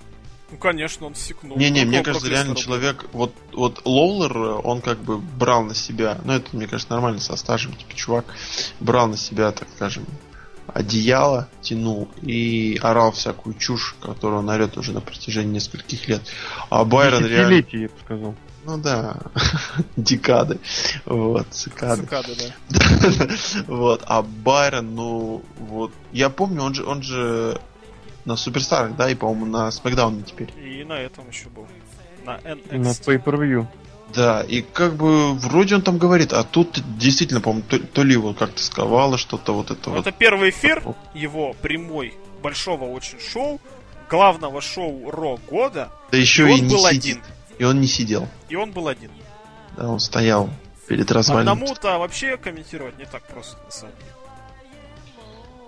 [0.50, 1.56] Ну, конечно, он секнул.
[1.56, 6.18] Не-не, мне кажется, реально человек, вот, вот Лоулер, э, он как бы брал на себя,
[6.24, 8.24] ну это, мне кажется, нормально со стажем, типа, чувак,
[8.80, 10.06] брал на себя, так скажем,
[10.66, 16.22] одеяло, тянул и орал всякую чушь, которую он орет уже на протяжении нескольких лет.
[16.68, 17.64] А Байрон реально...
[17.70, 18.34] Я бы сказал.
[18.64, 19.16] Ну да,
[19.96, 20.58] декады.
[21.06, 22.02] Вот, цикады.
[22.02, 23.26] Цикады, да.
[23.66, 27.58] Вот, а Байрон, ну, вот, я помню, он же, он же
[28.24, 30.52] на Суперстарах, да, и, по-моему, на Смакдауне теперь.
[30.62, 31.66] И на этом еще был.
[32.24, 33.04] На На NXT.
[33.06, 33.66] pay-per-view.
[34.14, 38.12] Да, и как бы вроде он там говорит, а тут действительно, по-моему, то, то ли
[38.12, 40.06] его как-то сковало, что-то вот это Ну, вот.
[40.06, 40.82] Это первый эфир
[41.14, 43.60] его прямой, большого очень шоу,
[44.08, 47.18] главного шоу Ро года, Да и еще и, он не был сидит.
[47.18, 47.22] один.
[47.60, 48.26] И он не сидел.
[48.48, 49.10] И он был один.
[49.76, 50.48] Да, он стоял
[50.88, 51.52] перед развалиной.
[51.52, 54.10] Одному-то вообще комментировать не так просто, на самом деле.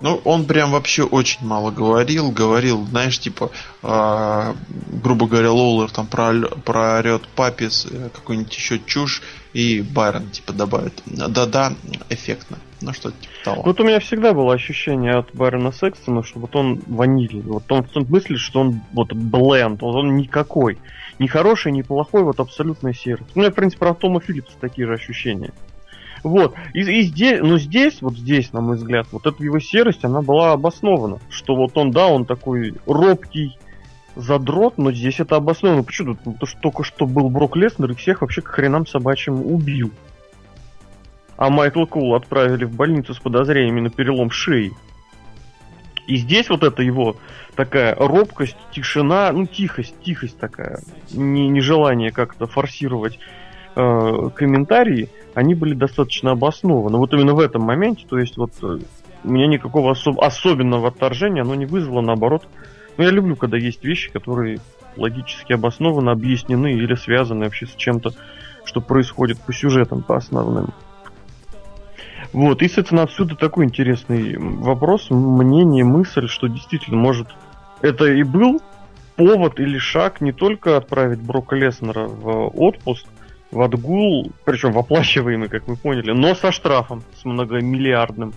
[0.00, 2.30] Ну, он прям вообще очень мало говорил.
[2.30, 3.50] Говорил, знаешь, типа,
[3.82, 4.56] а,
[5.02, 9.20] грубо говоря, Лоулер там проорет Папис, э, какую-нибудь еще чушь,
[9.52, 11.02] и Байрон, типа, добавит.
[11.04, 11.74] Да-да,
[12.08, 12.56] эффектно.
[12.80, 13.62] Ну, что типа того.
[13.64, 17.42] Вот у меня всегда было ощущение от Байрона Секстона, что вот он ванильный.
[17.42, 20.78] Вот он в том смысле, что он вот бленд, он, он никакой.
[21.18, 23.26] Ни хороший, ни плохой, вот абсолютно серый.
[23.34, 25.52] У меня, в принципе, про Тома Филлипса такие же ощущения.
[26.22, 26.54] Вот.
[26.72, 30.22] И, и здесь, ну здесь, вот здесь, на мой взгляд, вот эта его серость, она
[30.22, 31.18] была обоснована.
[31.30, 33.58] Что вот он, да, он такой робкий
[34.14, 35.82] задрот, но здесь это обосновано.
[35.82, 36.14] Почему?
[36.14, 36.18] тут?
[36.34, 39.90] Потому что только что был Брок Леснер и всех вообще к хренам собачьим убил.
[41.36, 44.72] А Майкла Кул отправили в больницу с подозрениями на перелом шеи.
[46.06, 47.16] И здесь вот это его
[47.54, 50.80] такая робкость, тишина, ну тихость, тихость такая,
[51.12, 53.18] не, нежелание как-то форсировать
[53.76, 56.98] э, комментарии, они были достаточно обоснованы.
[56.98, 58.78] Вот именно в этом моменте, то есть вот э,
[59.24, 62.46] у меня никакого особ- особенного отторжения оно не вызвало, наоборот.
[62.96, 64.58] Но я люблю, когда есть вещи, которые
[64.96, 68.12] логически обоснованы, объяснены или связаны вообще с чем-то,
[68.64, 70.72] что происходит по сюжетам, по основным.
[72.32, 77.28] Вот, и, соответственно, отсюда такой интересный вопрос, мнение, мысль, что действительно, может,
[77.82, 78.62] это и был
[79.16, 83.06] повод или шаг не только отправить Брока Леснера в отпуск,
[83.50, 88.32] в отгул, причем в оплачиваемый, как вы поняли, но со штрафом, с многомиллиардным,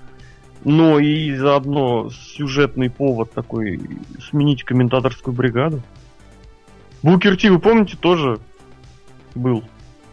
[0.66, 3.80] но и заодно сюжетный повод такой
[4.30, 5.82] сменить комментаторскую бригаду.
[7.02, 8.40] Букер Ти, вы помните, тоже
[9.36, 9.64] был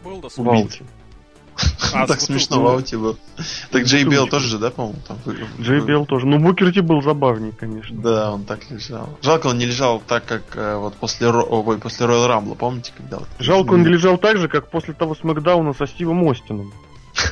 [0.05, 0.61] Был да, в слушай.
[0.61, 0.83] ауте.
[1.93, 3.17] А, так смешно в ауте был.
[3.71, 6.25] Так Джей Белл тоже же, да, по-моему, там вы- Джей Белл тоже.
[6.25, 7.95] Ну, Букер Ти был забавнее, конечно.
[8.01, 9.17] Да, он так лежал.
[9.21, 11.43] Жалко, он не лежал так, как э, вот после, Ро...
[11.43, 13.27] ой, после Royal Rumble, помните, когда вот...
[13.39, 16.73] Жалко, он не лежал так же, как после того Смакдауна со Стивом Остином.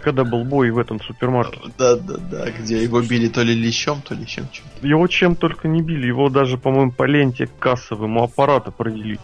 [0.00, 1.72] Когда был бой в этом супермаркете.
[1.78, 5.34] Да, да, да, где его били то ли лещом, то ли чем чем Его чем
[5.34, 9.18] только не били, его даже, по-моему, по ленте кассовому аппарата провели.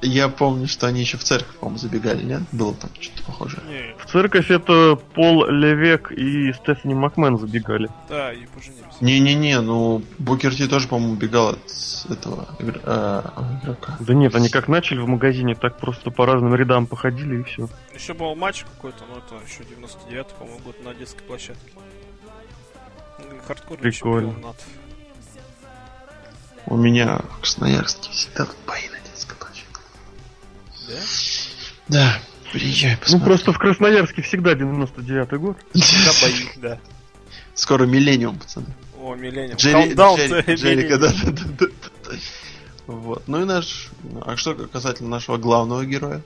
[0.00, 2.42] Я помню, что они еще в церковь, по-моему, забегали, нет?
[2.52, 3.62] Было там что-то похожее.
[3.68, 7.88] Не, В церковь это Пол Левек и Стефани Макмен забегали.
[8.08, 8.84] да, и поженились.
[9.00, 11.58] Не-не-не, ну, Букер Ти тоже, по-моему, убегал от
[12.10, 13.22] этого э,
[13.62, 13.96] игрока.
[13.98, 17.68] Да нет, они как начали в магазине, так просто по разным рядам походили и все.
[17.92, 21.72] Еще был матч какой-то, но это еще 99 по-моему, год на детской площадке.
[23.18, 24.32] Ну, Хардкорный Прикольно.
[24.32, 24.56] чемпионат.
[26.66, 28.97] У меня в Красноярске всегда тут бои на детской площадке.
[30.88, 30.94] Да?
[31.88, 32.18] Да,
[32.52, 33.26] приезжай, Ну посмотри.
[33.26, 35.56] просто в Красноярске всегда 99-й год.
[35.74, 35.80] Да,
[36.22, 36.78] бои, да.
[37.54, 38.66] Скоро миллениум, пацаны.
[39.00, 39.56] О, Миллениум.
[39.56, 40.98] Джерри, Джерри- Millennium.
[40.98, 41.66] да, да, да, да,
[42.10, 42.16] да.
[42.86, 43.22] Вот.
[43.28, 43.90] Ну и наш...
[44.24, 46.22] А что касательно нашего главного героя?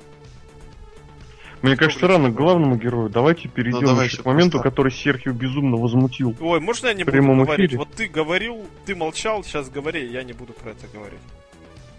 [1.63, 3.09] Мне кажется, рано к главному герою.
[3.09, 4.71] Давайте перейдем Ну, давай еще к моменту, просто.
[4.71, 6.35] который Серхио безумно возмутил.
[6.41, 7.67] Ой, можно я не В буду прямом говорить?
[7.69, 7.79] эфире.
[7.79, 11.21] Вот ты говорил, ты молчал, сейчас говори, я не буду про это говорить.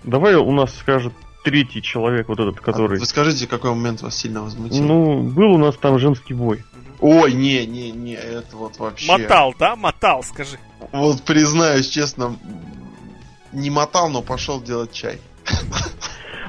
[0.04, 2.98] Давай у нас скажет третий человек, вот этот, который...
[2.98, 4.84] А Вы скажите, какой момент вас сильно возмутил?
[4.84, 6.64] Ну, был у нас там женский бой.
[7.00, 9.12] Ой, не, не, не, это вот вообще...
[9.12, 9.76] Мотал, да?
[9.76, 10.58] Мотал, скажи.
[10.92, 12.38] Вот признаюсь честно,
[13.52, 15.20] не мотал, но пошел делать чай.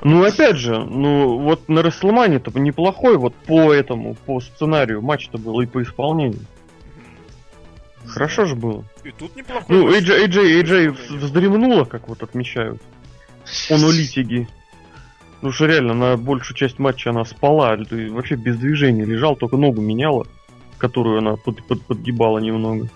[0.03, 5.61] Ну, опять же, ну, вот на Расселмане-то неплохой вот по этому, по сценарию матч-то был
[5.61, 6.45] и по исполнению.
[8.07, 8.85] Хорошо же было.
[9.03, 9.89] И тут неплохой Ну.
[9.89, 12.83] AJ, AJ, AJ вздремнула, как вот отмечают.
[13.71, 14.47] Он у Литиги.
[15.45, 19.83] Ну что реально, на большую часть матча она спала, вообще без движения лежал, только ногу
[19.83, 20.27] меняла,
[20.79, 22.89] которую она под- под- подгибала немного.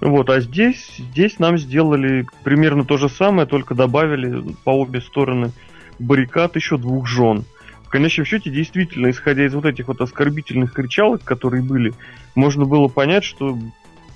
[0.00, 5.50] Вот, а здесь, здесь нам сделали примерно то же самое, только добавили по обе стороны
[5.98, 7.44] баррикад еще двух жен.
[7.84, 11.92] В конечном счете, действительно, исходя из вот этих вот оскорбительных кричалок, которые были,
[12.34, 13.58] можно было понять, что,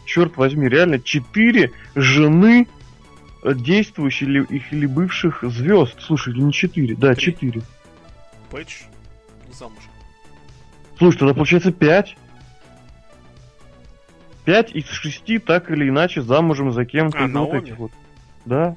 [0.06, 2.66] черт возьми, реально четыре жены
[3.54, 5.96] действующих или, их или бывших звезд.
[6.00, 6.94] Слушай, или не четыре?
[6.96, 7.24] Да, Три.
[7.24, 7.62] четыре.
[8.50, 8.82] Пэтч
[9.46, 9.90] не замужем.
[10.98, 12.16] Слушай, тогда получается пять.
[14.44, 17.92] Пять из шести так или иначе замужем за кем-то А, из вот этих вот.
[18.44, 18.76] Да.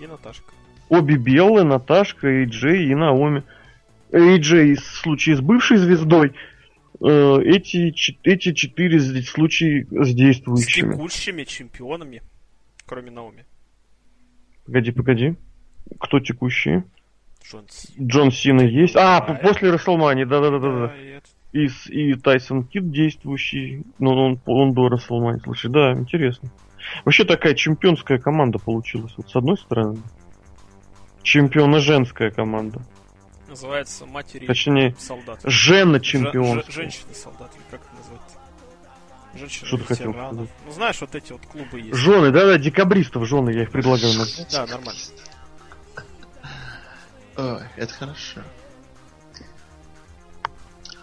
[0.00, 0.52] И Наташка.
[0.88, 3.44] обе белые, Наташка, Эйджей и Наоми.
[4.10, 6.32] Эйджей в случае с бывшей звездой,
[7.00, 7.94] э, эти,
[8.24, 10.92] эти четыре случаи с С действующими.
[10.92, 12.22] текущими чемпионами,
[12.88, 13.44] кроме Наоми.
[14.66, 15.36] Погоди, погоди.
[16.00, 16.84] Кто текущие?
[17.44, 17.94] Джон Си.
[18.00, 18.96] Джон Сина есть.
[18.96, 20.92] А, п- после Расселмани, да-да-да-да.
[21.52, 23.84] и И, Тайсон Кид действующий.
[23.98, 25.40] Ну, он, он до Расселмани.
[25.40, 26.50] Слушай, да, интересно.
[27.04, 29.12] Вообще такая чемпионская команда получилась.
[29.16, 29.98] Вот с одной стороны.
[31.22, 32.80] Чемпиона женская команда.
[33.48, 35.40] Называется матери Точнее, солдат.
[35.44, 36.62] жена Же- чемпион.
[36.64, 37.97] же- Женщины-солдат, или как это называется?
[39.38, 40.12] Женщины Что ты хотел?
[40.12, 41.94] Ну знаешь, вот эти вот клубы есть.
[41.94, 44.12] Жены, да-да, декабристов жены, я их предлагаю.
[44.50, 45.00] Да, нормально.
[47.36, 48.40] Ой, это хорошо.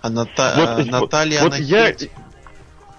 [0.01, 2.11] А Ната- Вот, а, вот- Наталья, вот она я- хит?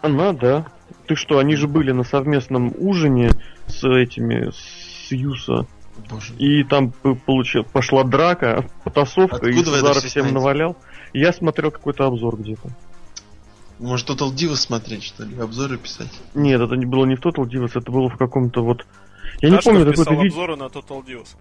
[0.03, 0.67] Она, да.
[1.07, 3.31] Ты что, они же были на совместном ужине
[3.69, 5.67] с этими, с Юса.
[6.11, 6.35] Боже.
[6.35, 10.35] И там получил, пошла драка, потасовка, и Откуда всё всем знаете?
[10.35, 10.77] навалял.
[11.13, 12.71] Я смотрел какой-то обзор где-то.
[13.79, 15.39] Может, Total Divas смотреть, что ли?
[15.39, 16.11] Обзоры писать?
[16.35, 18.87] Нет, это не было не в Total Divas, это было в каком-то вот...
[19.41, 21.37] Я не Дашка помню, писал какой-то видео, обзоры на Total Divas.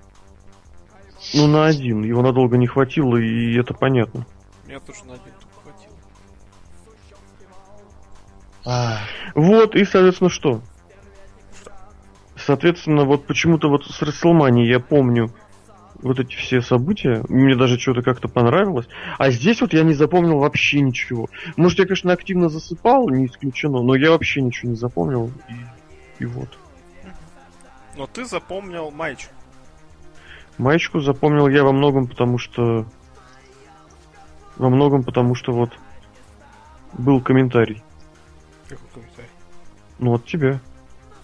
[1.34, 4.26] ну на один, его надолго не хватило, и это понятно.
[4.68, 5.96] Меня тоже на один только хватило.
[8.66, 9.00] А,
[9.36, 10.62] Вот, и, соответственно, что?
[12.36, 15.32] Соответственно, вот почему-то вот с Расселмани я помню
[16.06, 18.88] вот эти все события, мне даже что-то как-то понравилось,
[19.18, 21.30] а здесь вот я не запомнил вообще ничего.
[21.58, 26.26] Может, я, конечно, активно засыпал, не исключено, но я вообще ничего не запомнил, и, и
[26.28, 26.60] вот.
[27.98, 29.34] Но ты запомнил маечку.
[30.60, 32.86] Маечку запомнил я во многом, потому что...
[34.58, 35.72] Во многом, потому что вот
[36.94, 37.82] был комментарий.
[38.70, 39.30] Какой комментарий?
[39.98, 40.60] Ну, от тебя.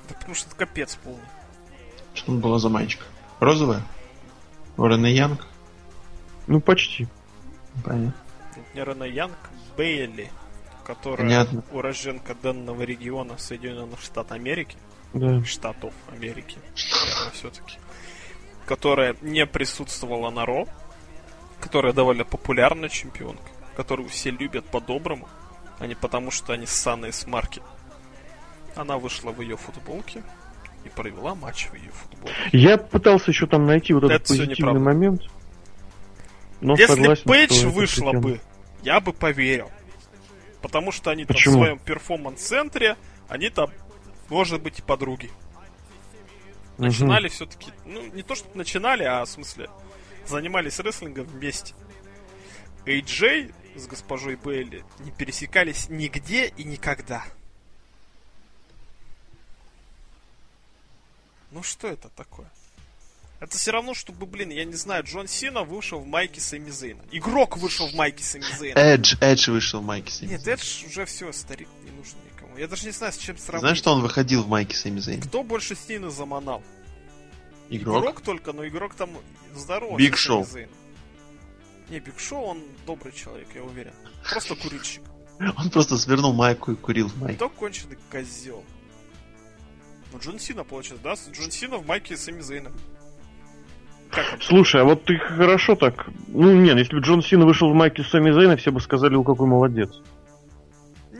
[0.09, 1.21] Да потому что это капец полный.
[2.15, 3.05] что была за маечка?
[3.39, 3.83] Розовая?
[4.77, 5.45] У Рене Янг?
[6.47, 7.07] Ну, почти.
[7.83, 8.13] Понятно.
[8.73, 9.37] Не Рена Янг,
[9.77, 10.29] Бейли,
[10.85, 11.63] которая Понятно.
[11.71, 14.77] уроженка данного региона Соединенных Штатов Америки.
[15.13, 15.43] Да.
[15.43, 16.57] Штатов Америки,
[17.33, 17.77] все-таки,
[18.65, 20.67] которая не присутствовала на Ро,
[21.59, 23.43] которая довольно популярная чемпионка,
[23.75, 25.27] которую все любят по-доброму,
[25.79, 27.61] а не потому, что они ссаные с марки.
[28.75, 30.23] Она вышла в ее футболке
[30.83, 32.35] и провела матч в ее футболке.
[32.51, 35.21] Я пытался еще там найти вот этот Это всё позитивный момент.
[36.61, 38.39] Но Если согласен, Пейдж вышла бы,
[38.83, 39.71] я бы поверил.
[40.61, 41.53] Потому что они Почему?
[41.53, 43.71] там в своем перформанс-центре, они там,
[44.29, 45.31] может быть, и подруги.
[46.77, 49.69] Начинали все-таки, ну, не то, чтобы начинали, а в смысле,
[50.27, 51.73] занимались рестлингом вместе.
[52.85, 57.23] AJ с госпожой Бейли не пересекались нигде и никогда.
[61.51, 62.49] Ну что это такое?
[63.41, 67.01] Это все равно, чтобы, блин, я не знаю, Джон Сина вышел в майке Сами Зейна.
[67.11, 68.77] Игрок вышел в майке Сами Зейна.
[68.77, 70.53] Эдж, Эдж вышел в майке Сами Нет, Зейна.
[70.53, 72.55] это ж уже все, старик, не нужен никому.
[72.55, 73.61] Я даже не знаю, с чем сравнить.
[73.61, 75.23] Знаешь, что он выходил в майке Сами Зейна?
[75.23, 76.61] Кто больше Сина заманал?
[77.69, 78.21] Игрок?
[78.21, 79.09] только, но игрок там
[79.55, 79.97] здоровый.
[79.97, 80.45] Биг Шоу.
[81.89, 83.93] Не, Биг Шоу, он добрый человек, я уверен.
[84.29, 85.01] Просто курильщик.
[85.57, 87.35] Он просто свернул майку и курил в майке.
[87.37, 88.63] Кто конченый козел?
[90.11, 91.13] Ну, Джон Сина, получается, да?
[91.31, 92.73] Джон Сина в майке с Сами Зейном.
[94.41, 96.07] Слушай, а вот ты хорошо так...
[96.27, 99.23] Ну, нет, если бы Джон Сина вышел в майке Сами Зейна, все бы сказали, у
[99.23, 100.01] какой молодец.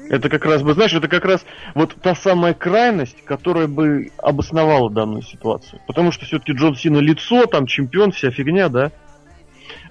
[0.09, 4.89] Это как раз бы, знаешь, это как раз вот та самая крайность, которая бы обосновала
[4.91, 5.79] данную ситуацию.
[5.87, 8.91] Потому что все-таки Джон Сина лицо, там чемпион, вся фигня, да?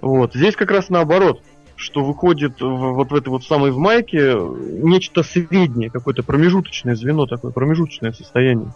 [0.03, 0.35] Вот.
[0.35, 1.43] Здесь как раз наоборот,
[1.77, 7.25] что выходит в- вот в этой вот самой в майке нечто среднее, какое-то промежуточное звено,
[7.25, 8.75] такое промежуточное состояние.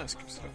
[0.00, 0.54] Знаю, с кем сравнить.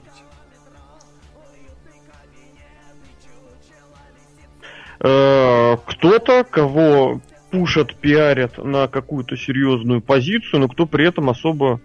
[5.02, 7.22] Э, кто-то, кого
[7.52, 11.80] пушат, пиарят на какую-то серьезную позицию, но кто при этом особо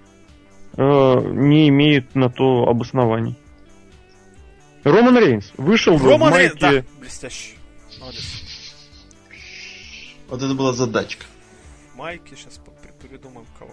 [0.76, 0.82] э,
[1.32, 3.36] не имеет на то обоснований.
[4.82, 6.80] Роман Рейнс вышел Роман в Рейнс, майке...
[6.80, 7.58] да, блестящий.
[8.00, 8.24] Молодец.
[10.28, 11.26] Вот это была задачка.
[11.94, 12.58] Майки, сейчас
[13.02, 13.72] придумаем кого.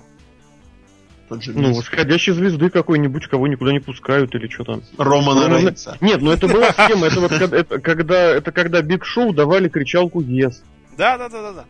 [1.30, 4.82] Тот же Ну, восходящей звезды какой-нибудь, кого никуда не пускают или что там.
[4.98, 5.98] Романа Романа- Рейнса.
[6.00, 9.68] Нет, ну это была схема, это вот когда, это когда, это когда Биг Шоу давали
[9.68, 10.56] кричалку Yes.
[10.98, 11.66] Да, да, да, да, да.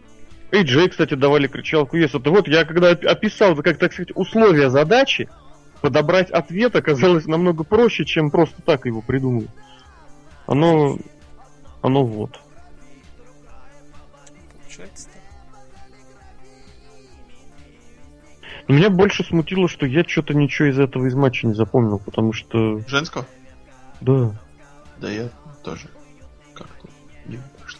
[0.58, 2.18] AJ, кстати, давали кричалку Yes.
[2.20, 5.28] Это вот я когда оп- описал, как так сказать, условия задачи,
[5.82, 9.48] подобрать ответ оказалось намного проще, чем просто так его придумать.
[10.46, 10.98] Оно,
[11.82, 12.40] оно вот.
[18.68, 22.80] Меня больше смутило, что я что-то ничего из этого из матча не запомнил, потому что...
[22.88, 23.26] Женского?
[24.02, 24.32] Да.
[25.00, 25.30] Да я
[25.64, 25.88] тоже
[26.54, 26.88] как-то
[27.26, 27.80] не пошло.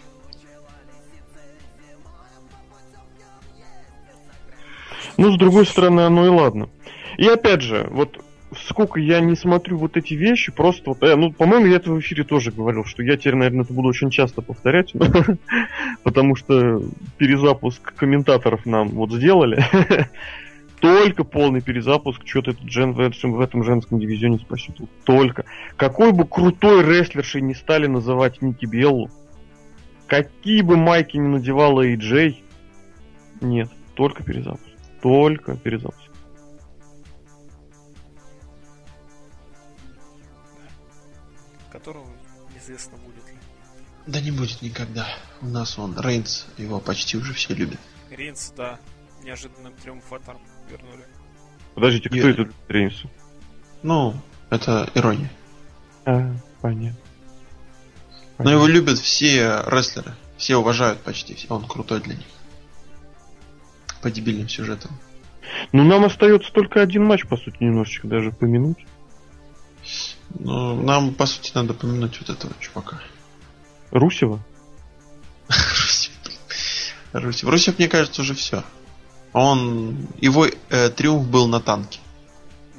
[5.18, 6.70] Ну, с другой стороны, оно и ладно.
[7.18, 8.24] И опять же, вот
[8.70, 12.00] сколько я не смотрю вот эти вещи, просто вот, э, ну, по-моему, я это в
[12.00, 14.94] эфире тоже говорил, что я теперь, наверное, это буду очень часто повторять,
[16.04, 16.82] потому что
[17.18, 19.66] перезапуск комментаторов нам вот сделали.
[20.80, 24.78] Только полный перезапуск, что-то этот Джен в этом, в этом женском дивизионе спасет.
[25.06, 25.46] Только.
[25.76, 29.10] Какой бы крутой рестлершей не стали называть Ники Беллу,
[30.06, 32.44] какие бы майки не надевала и Джей,
[33.42, 34.72] нет, только перезапуск.
[35.02, 36.12] Только перезапуск.
[41.72, 42.08] Которого
[42.54, 43.38] неизвестно будет ли.
[44.06, 45.08] Да не будет никогда.
[45.42, 47.80] У нас он, Рейнс, его почти уже все любят.
[48.10, 48.80] Рейнс, да,
[49.24, 51.04] неожиданным триумфатором вернули.
[51.76, 53.04] Подождите, кто это Рейнс?
[53.84, 54.16] Ну,
[54.50, 55.32] это ирония.
[56.06, 57.00] А, понятно.
[58.40, 60.14] Но его любят все рестлеры.
[60.38, 61.34] Все уважают почти.
[61.36, 61.48] все.
[61.50, 62.26] Он крутой для них.
[64.02, 64.92] По дебильным сюжетам.
[65.72, 68.86] Ну, нам остается только один матч, по сути, немножечко даже помянуть.
[70.40, 73.02] Ну, нам, по сути, надо помянуть вот этого чувака.
[73.92, 74.40] Русева.
[77.14, 77.50] Русев.
[77.50, 78.64] Русев, мне кажется, уже все.
[79.38, 80.08] Он...
[80.20, 82.00] Его э, триумф был на танке.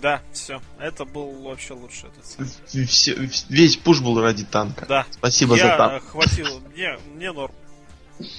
[0.00, 0.60] Да, все.
[0.78, 2.88] Это был вообще лучше этот.
[2.88, 3.16] Все-
[3.48, 4.86] весь пуш был ради танка.
[4.88, 5.06] Да.
[5.10, 6.04] Спасибо я за танк.
[6.04, 6.46] хватил.
[6.74, 7.52] Мне, мне норм.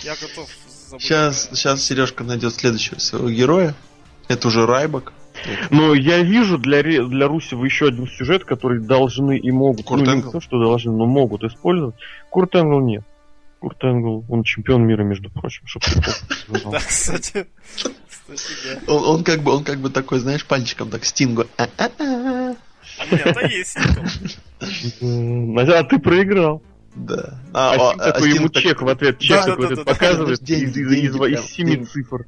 [0.03, 0.49] Я готов
[0.87, 1.03] забыть.
[1.03, 3.75] Сейчас, про- сейчас Сережка найдет следующего своего героя.
[4.27, 5.13] Это уже Райбок.
[5.69, 10.15] Но я вижу для, для Русева еще один сюжет, который должны и могут, Курт ну
[10.15, 11.95] не то, что должны, но могут использовать.
[12.29, 13.03] Курт Энгл нет.
[13.59, 15.83] Курт Энгл, он чемпион мира, между прочим, чтоб
[16.47, 16.71] ты знал.
[16.73, 17.47] Да, кстати.
[18.87, 21.45] Он, он как бы, он как бы такой, знаешь, пальчиком так стингу.
[21.57, 22.55] «А-а-а».
[23.11, 24.03] Нет, а есть Никол.
[25.01, 26.61] М, А ты проиграл.
[26.95, 27.39] Да.
[27.53, 29.93] А, о, Стинг такой ему чек в ответ, чек Да, такой да, этот да, да.
[29.93, 32.25] показывает Деньги, из, из- деньги из- из прям, семи цифр.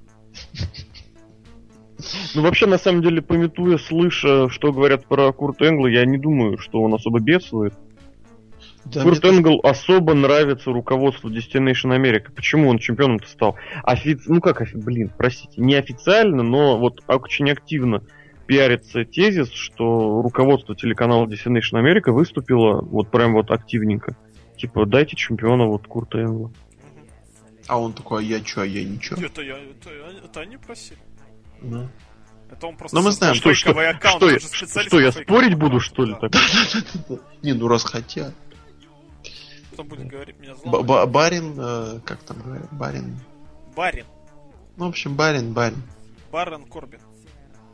[2.36, 6.58] Ну, вообще, на самом деле, пометуя, слыша, что говорят про Курт Энгла, я не думаю,
[6.58, 7.74] что он особо бедствует.
[8.86, 12.32] Да, Курт Энгл особо нравится руководству Destination America.
[12.36, 13.56] Почему он чемпионом-то стал?
[13.84, 18.04] Офи- Ну как, офи- блин, простите, не официально, но вот очень активно
[18.48, 24.16] пиарится тезис, что руководство телеканала Destination America выступило вот прям вот активненько.
[24.58, 26.52] Типа, дайте чемпиона вот Курта Энгла.
[27.68, 29.22] А он такой, а я чё, а я ничего.
[29.24, 29.90] Это я, это,
[30.26, 30.98] это они просили.
[31.62, 31.88] Ну.
[32.52, 35.80] Это он просто Но мы знаем, Что, что, аккаунт, что, специалист что, я спорить буду,
[35.80, 36.28] что ли, да.
[36.28, 36.42] так?
[37.44, 38.34] Не, ну раз хотят.
[39.82, 43.20] Кто будет говорить меня ба- барин, э, как там говорят, барин.
[43.76, 44.06] Барин.
[44.78, 45.82] Ну, в общем, барин, барин.
[46.32, 47.00] Барон Корбин.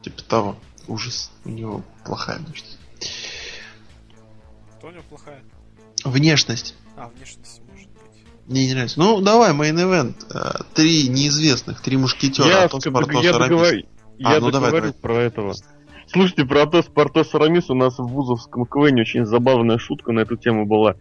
[0.01, 0.55] Типа того.
[0.87, 1.31] Ужас.
[1.43, 2.77] У него плохая внешность.
[4.77, 5.41] Кто у него плохая?
[6.05, 6.75] Внешность.
[6.95, 8.23] А, внешность может быть.
[8.45, 8.99] Мне не нравится.
[8.99, 10.15] Ну, давай, main event.
[10.75, 12.47] Три неизвестных, три мушкетера.
[12.47, 13.83] Я, Атос, Портос, я, договор-
[14.23, 14.93] А, я ну давай, давай.
[14.93, 15.55] про этого.
[16.09, 20.37] Слушайте, про Атос, Портос, Арамис у нас в вузовском КВН очень забавная шутка на эту
[20.37, 20.95] тему была.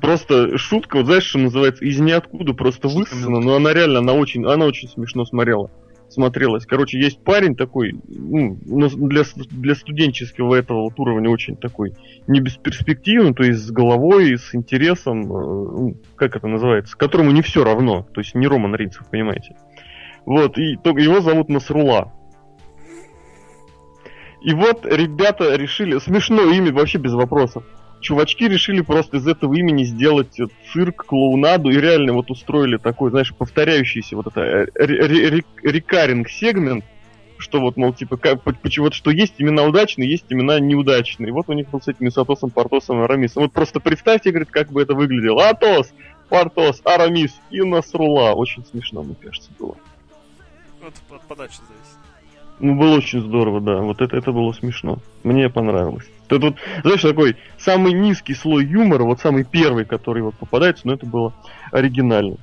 [0.00, 4.44] Просто шутка, вот знаешь, что называется, из ниоткуда просто высосана, но она реально, она очень,
[4.46, 5.70] она очень смешно смотрела.
[6.08, 6.66] Смотрелась.
[6.66, 11.92] Короче, есть парень такой, ну, для, для студенческого этого вот уровня очень такой
[12.26, 17.42] не бесперспективный, то есть с головой, с интересом, э, ну, как это называется, которому не
[17.42, 19.54] все равно, то есть не Роман Ринцев, понимаете.
[20.26, 22.12] Вот, и его зовут Насрула.
[24.42, 27.62] И вот ребята решили, смешно имя, вообще без вопросов.
[28.00, 30.38] Чувачки решили просто из этого имени сделать
[30.72, 34.66] цирк, клоунаду и реально вот устроили такой, знаешь, повторяющийся вот это э,
[35.62, 36.84] рекаринг сегмент,
[37.36, 41.28] что вот, мол, типа, как, по- почему вот что есть имена удачные, есть имена неудачные.
[41.28, 43.42] И вот у них был с этими с Атосом, Портосом и Арамисом.
[43.42, 45.48] Вот просто представьте, говорит, как бы это выглядело.
[45.48, 45.92] Атос,
[46.28, 48.32] Портос, Арамис и Насрула.
[48.32, 49.76] Очень смешно, мне кажется, было.
[50.82, 51.98] Вот от подачи зависит.
[52.60, 53.76] Ну, было очень здорово, да.
[53.76, 54.98] Вот это, это было смешно.
[55.22, 56.08] Мне понравилось.
[56.36, 60.94] Это вот, знаешь, такой самый низкий слой юмора, вот самый первый, который вот попадается, но
[60.94, 61.32] это было
[61.72, 62.36] оригинально.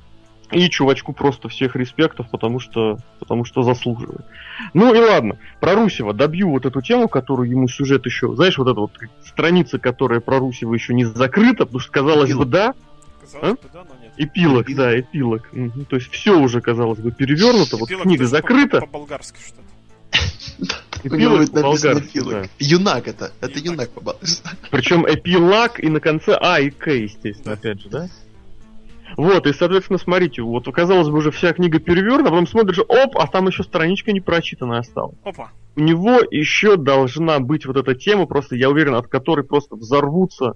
[0.50, 4.22] И чувачку просто всех респектов, потому что, потому что заслуживает.
[4.72, 8.66] Ну и ладно, про Русева добью вот эту тему, которую ему сюжет еще, знаешь, вот
[8.68, 8.92] эта вот
[9.26, 12.48] страница, которая про Русева еще не закрыта, потому что казалось бы, Эпилог.
[12.50, 12.74] да,
[13.20, 13.62] Казалось А?
[13.62, 14.12] бы, да, но нет.
[14.16, 14.76] эпилог, Эпилог.
[14.78, 15.48] да, эпилог.
[15.52, 15.84] Мгм.
[15.84, 19.62] То есть все уже, казалось бы, перевернуто, вот Эпилог книга тоже по- закрыта, По-болгарски что-то.
[21.04, 22.32] Будет написано эпилог.
[22.32, 22.48] да.
[22.58, 23.32] Юнак это.
[23.40, 23.90] Это Юнак.
[23.90, 24.42] по-болгарски.
[24.70, 28.08] Причем эпилаг и на конце А и К, естественно, опять же, да?
[29.16, 33.16] Вот, и, соответственно, смотрите, вот, казалось бы, уже вся книга перевернута, а потом смотришь, оп,
[33.16, 35.16] а там еще страничка не прочитанная осталась.
[35.24, 35.50] Опа.
[35.76, 40.54] У него еще должна быть вот эта тема, просто, я уверен, от которой просто взорвутся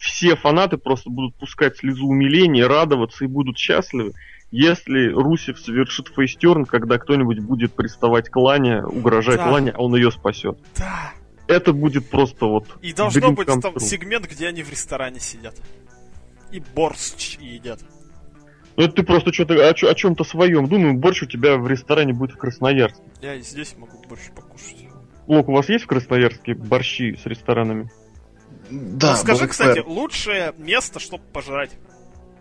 [0.00, 4.14] все фанаты просто будут пускать слезу умиления, радоваться и будут счастливы,
[4.50, 9.50] если Русев совершит фейстерн, когда кто-нибудь будет приставать к Лане, угрожать Да.
[9.50, 10.58] Лане, а он ее спасет.
[10.76, 11.12] Да.
[11.46, 12.66] Это будет просто вот...
[12.80, 13.80] И должно быть там true.
[13.80, 15.54] сегмент, где они в ресторане сидят.
[16.52, 17.80] И борщ едят.
[18.76, 20.66] Ну это ты просто что-то о, о чем-то своем.
[20.66, 23.02] Думаю, борщ у тебя в ресторане будет в Красноярске.
[23.20, 24.88] Я и здесь могу борщ покушать.
[25.26, 27.90] Лок, у вас есть в Красноярске борщи с ресторанами?
[28.70, 31.70] Да, Ну, скажи, Black кстати, лучшее место, чтобы пожрать.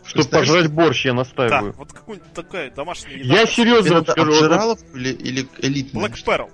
[0.10, 1.74] Чтобы пожрать борщ, я Да, настаиваю.
[1.78, 3.34] вот какую-нибудь такая домашняя еда.
[3.36, 6.02] Я серьезно вот Это вот- обжиралов или, или элитный?
[6.04, 6.50] Black Pearl.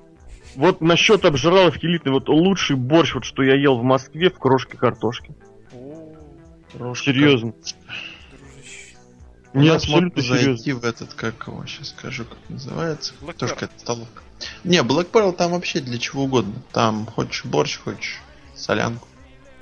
[0.55, 4.77] Вот насчет обжираловки элитной, вот лучший борщ, вот что я ел в Москве в крошке
[4.77, 5.33] картошки.
[5.73, 7.53] О, Серьезно.
[7.53, 7.75] дружище.
[9.53, 10.57] У Не, нас абсолютно можно серьезно.
[10.57, 13.13] зайти в этот, как его, сейчас скажу, как называется.
[13.21, 13.55] Black Тоже Pearl.
[13.59, 14.21] какая-то столовка.
[14.65, 16.55] Не, Black Pearl там вообще для чего угодно.
[16.73, 18.19] Там хочешь борщ, хочешь
[18.53, 19.07] солянку.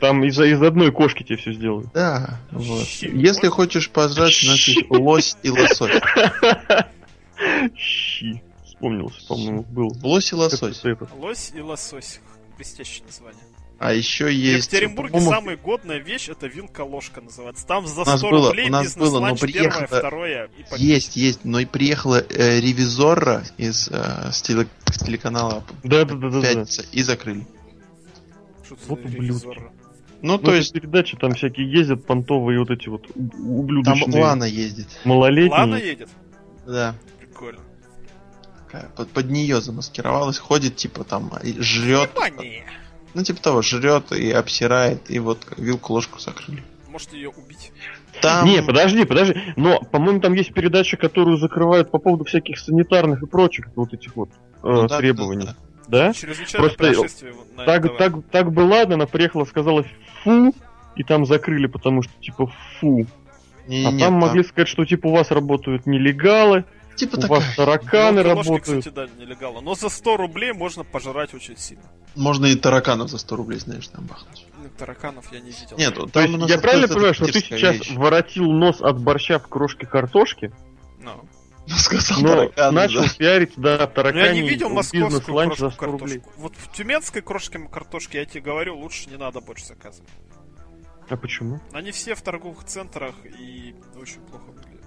[0.04, 1.88] Там из, из одной кошки тебе все сделают.
[1.93, 2.86] Да, вот.
[2.86, 3.06] Щи.
[3.14, 5.93] Если хочешь пожрать, есть лось и лосось.
[7.78, 8.43] Щи.
[8.66, 9.95] Вспомнился, по-моему, был.
[10.04, 10.84] Лось и лосось.
[11.18, 12.20] Лось и лосось.
[12.58, 13.41] Блестящее название.
[13.80, 14.68] А еще В есть...
[14.68, 17.66] Екатеринбурге по-моему, самая годная вещь это вилка-ложка называется.
[17.66, 20.49] Там за У нас 100 было- рублей у нас было, но бизнес-ланч первое, приехало- второе
[20.58, 26.41] и Есть, есть, но и приехала э, ревизора из э, с, теле- с телеканала Да-да-да-да.
[26.41, 27.47] Пятница и закрыли.
[28.66, 29.16] Что Вот за ублюдки.
[29.22, 29.72] ревизор?
[30.24, 34.24] Ну, то есть, передачи там всякие ездят, понтовые вот эти вот у- там ублюдочные.
[34.24, 34.88] Лана ездит.
[35.03, 35.51] Малолетние.
[35.51, 36.09] Лана едет?
[36.65, 36.95] Да.
[37.19, 37.59] Прикольно.
[38.65, 42.09] такая, Под, под нее замаскировалась, ходит, типа там, и жрет.
[42.15, 42.63] Внимание!
[43.13, 46.63] Ну, типа того, жрет и обсирает, и вот вилку-ложку закрыли.
[46.88, 47.71] Может ее убить?
[48.21, 48.45] Там...
[48.47, 49.36] Не, подожди, подожди.
[49.57, 54.15] Но, по-моему, там есть передача, которую закрывают по поводу всяких санитарных и прочих вот этих
[54.15, 55.45] вот э, Ну да, требований.
[55.47, 55.57] да, Да?
[56.13, 57.97] Чрезвычайное Просто происшествие на Так, НТВ.
[57.97, 59.86] так, так бы ладно, она приехала, сказала
[60.23, 60.53] фу,
[60.95, 63.05] и там закрыли, потому что типа фу.
[63.05, 63.09] да.
[63.67, 66.65] Не, А не, там могли сказать, что типа у вас работают нелегалы,
[66.95, 67.39] Типа у такая.
[67.39, 68.79] вас тараканы Вилка-ложки, работают.
[68.86, 69.61] кстати, да, нелегально.
[69.61, 71.84] Но за 100 рублей можно пожрать очень сильно.
[72.15, 74.45] Можно и тараканов за 100 рублей, знаешь, там бахнуть.
[74.61, 75.75] Ну, Тараканов я не видел.
[75.77, 77.91] Нет, вот То там есть, у нас я правильно понимаю, что ты сейчас вещь.
[77.95, 80.51] воротил нос от борща в крошке картошки,
[81.01, 81.11] Ну.
[81.68, 83.09] Ну, сказал но тараканы, начал да.
[83.18, 86.20] пиарить, да, Но таракани я не видел московскую бизнес-ланч за крошку 100 рублей.
[86.20, 86.41] картошку.
[86.41, 90.09] Вот в тюменской крошке картошки, я тебе говорю, лучше не надо больше заказывать.
[91.09, 91.59] А почему?
[91.72, 94.82] Они все в торговых центрах и очень плохо выглядят.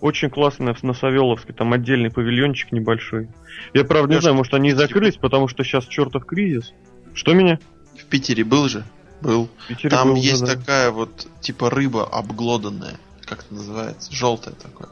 [0.00, 3.28] Очень классно на Савеловске, там отдельный павильончик небольшой.
[3.74, 6.72] Я правда не знаю, может они и закрылись, потому что сейчас чертов кризис.
[7.14, 7.58] Что меня?
[7.98, 8.84] В Питере был же?
[9.22, 9.48] Был.
[9.64, 10.60] В Питере Там был, есть да, да.
[10.60, 12.98] такая вот, типа рыба обглоданная.
[13.24, 14.14] Как это называется?
[14.14, 14.90] Желтая такое.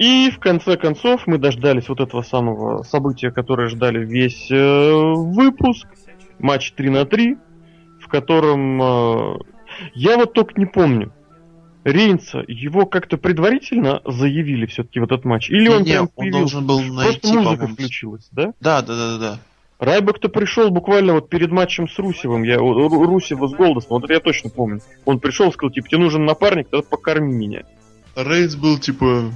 [0.00, 5.86] И в конце концов мы дождались вот этого самого события, которое ждали весь э, выпуск.
[6.38, 7.36] Матч 3 на 3,
[8.00, 9.38] в котором э,
[9.92, 11.12] я вот только не помню.
[11.84, 15.50] Рейнса, его как-то предварительно заявили все-таки в этот матч?
[15.50, 18.54] Или он Не, прям он должен был Просто найти, музыка по-моему, включилась, да?
[18.58, 19.38] Да, да, да, да.
[19.80, 24.04] Райбек-то пришел буквально вот перед матчем с Русевым, я, Ру- Ру- Русева с Голдостом, вот
[24.04, 24.80] это я точно помню.
[25.04, 27.64] Он пришел и сказал, типа, тебе нужен напарник, тогда покорми меня.
[28.16, 29.30] Рейнс был типа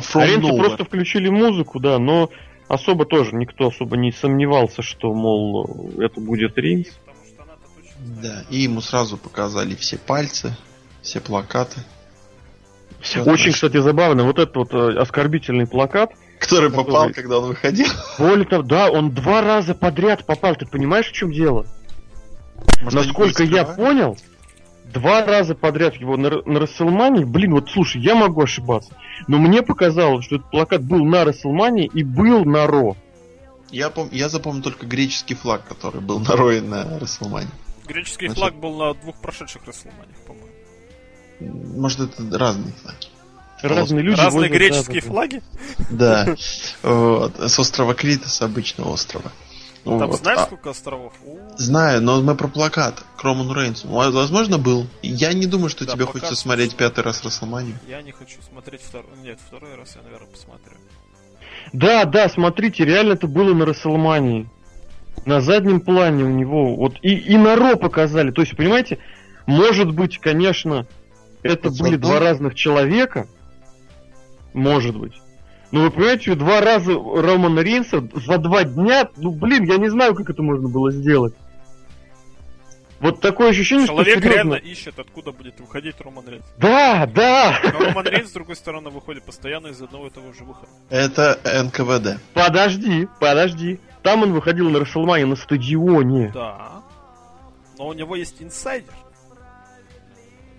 [0.00, 0.58] from А Рейнсу nowhere.
[0.58, 2.30] просто включили музыку, да, но
[2.68, 6.92] особо тоже никто особо не сомневался, что, мол, это будет точно
[8.22, 10.56] Да, и ему сразу показали все пальцы,
[11.02, 11.80] все плакаты.
[13.00, 13.52] Всё Очень, хорошо.
[13.52, 17.86] кстати, забавно, вот этот вот э, оскорбительный плакат, Который который- попал, когда он выходил.
[18.18, 21.66] более того, да, он два раза подряд попал, ты понимаешь, в чем дело?
[22.82, 24.16] Может, Насколько я понял,
[24.94, 29.62] два раза подряд его на, на Расселмане, блин, вот слушай, я могу ошибаться, но мне
[29.62, 32.96] показалось, что этот плакат был на Расселмане и был на Ро.
[33.70, 34.08] Я, пом...
[34.12, 37.48] я запомнил только греческий флаг, который был на Рое на Расселмане.
[37.86, 40.48] Греческий Значит- флаг был на двух прошедших Расселманиях, по-моему.
[41.80, 43.08] Может, это разные флаги.
[43.62, 45.42] Разные люди Разные греческие флаги?
[45.90, 46.36] Да.
[46.36, 49.32] С острова Крита, с обычного острова.
[49.84, 50.18] Там Вот.
[50.18, 51.12] знаешь, А, сколько островов?
[51.24, 53.86] У, Знаю, но мы про плакат к Роману Рейнсу.
[53.88, 54.86] Возможно, был.
[55.02, 57.78] Я не думаю, что Да, тебе хочется смотреть пятый раз Расселманию.
[57.86, 59.10] Я не хочу смотреть второй...
[59.22, 60.76] Нет, второй раз я, наверное, посмотрю.
[61.72, 64.48] Да, да, смотрите, реально это было на Расселмании.
[65.26, 68.30] На заднем плане у него, вот и, и на Ро показали.
[68.30, 68.98] То есть, понимаете,
[69.46, 70.86] может быть, конечно,
[71.42, 73.28] это Вот были два разных человека.
[74.54, 75.12] Может быть.
[75.74, 80.14] Но вы понимаете, два раза Романа Рейнса за два дня, ну блин, я не знаю,
[80.14, 81.34] как это можно было сделать.
[83.00, 86.44] Вот такое ощущение, Человек что серьезно- реально ищет, откуда будет выходить Роман Рейнс.
[86.58, 87.58] Да, да.
[87.64, 90.70] Но Роман Рейнс, с другой стороны, выходит постоянно из одного и того же выхода.
[90.90, 92.20] Это НКВД.
[92.34, 93.80] Подожди, подожди.
[94.04, 96.30] Там он выходил на Расселмане на стадионе.
[96.32, 96.84] Да.
[97.78, 98.94] Но у него есть инсайдер.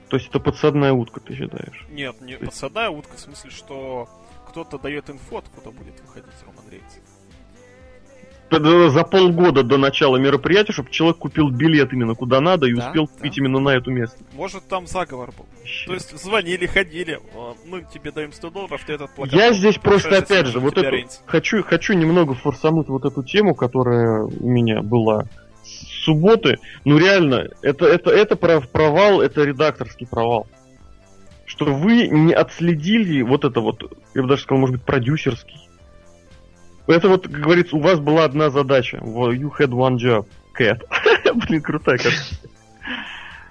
[0.09, 1.86] То есть это подсадная утка, ты считаешь?
[1.89, 4.09] Нет, не подсадная утка, в смысле, что
[4.56, 7.01] кто-то дает инфу, откуда будет выходить Роман Рейнс.
[8.93, 13.06] За полгода до начала мероприятия, чтобы человек купил билет именно куда надо и Да, успел
[13.06, 13.12] да.
[13.12, 14.24] купить именно на эту место.
[14.32, 15.45] Может, там заговор был.
[15.88, 19.34] То есть звонили, ходили, «А, мы тебе даем 100 долларов, ты этот плакат...
[19.34, 21.22] Я здесь просто, опять же, вот эту, Рейнс.
[21.26, 25.26] хочу, хочу немного форсануть вот эту тему, которая у меня была
[25.64, 26.60] с субботы.
[26.86, 30.47] Ну реально, это, это, это провал, это редакторский провал.
[31.56, 33.82] Что вы не отследили вот это вот,
[34.14, 35.70] я бы даже сказал, может быть, продюсерский.
[36.88, 38.97] Это вот, как говорится, у вас была одна задача.
[38.97, 40.28] You had one job.
[40.58, 40.82] Cat.
[41.47, 42.49] Блин, крутая картинка.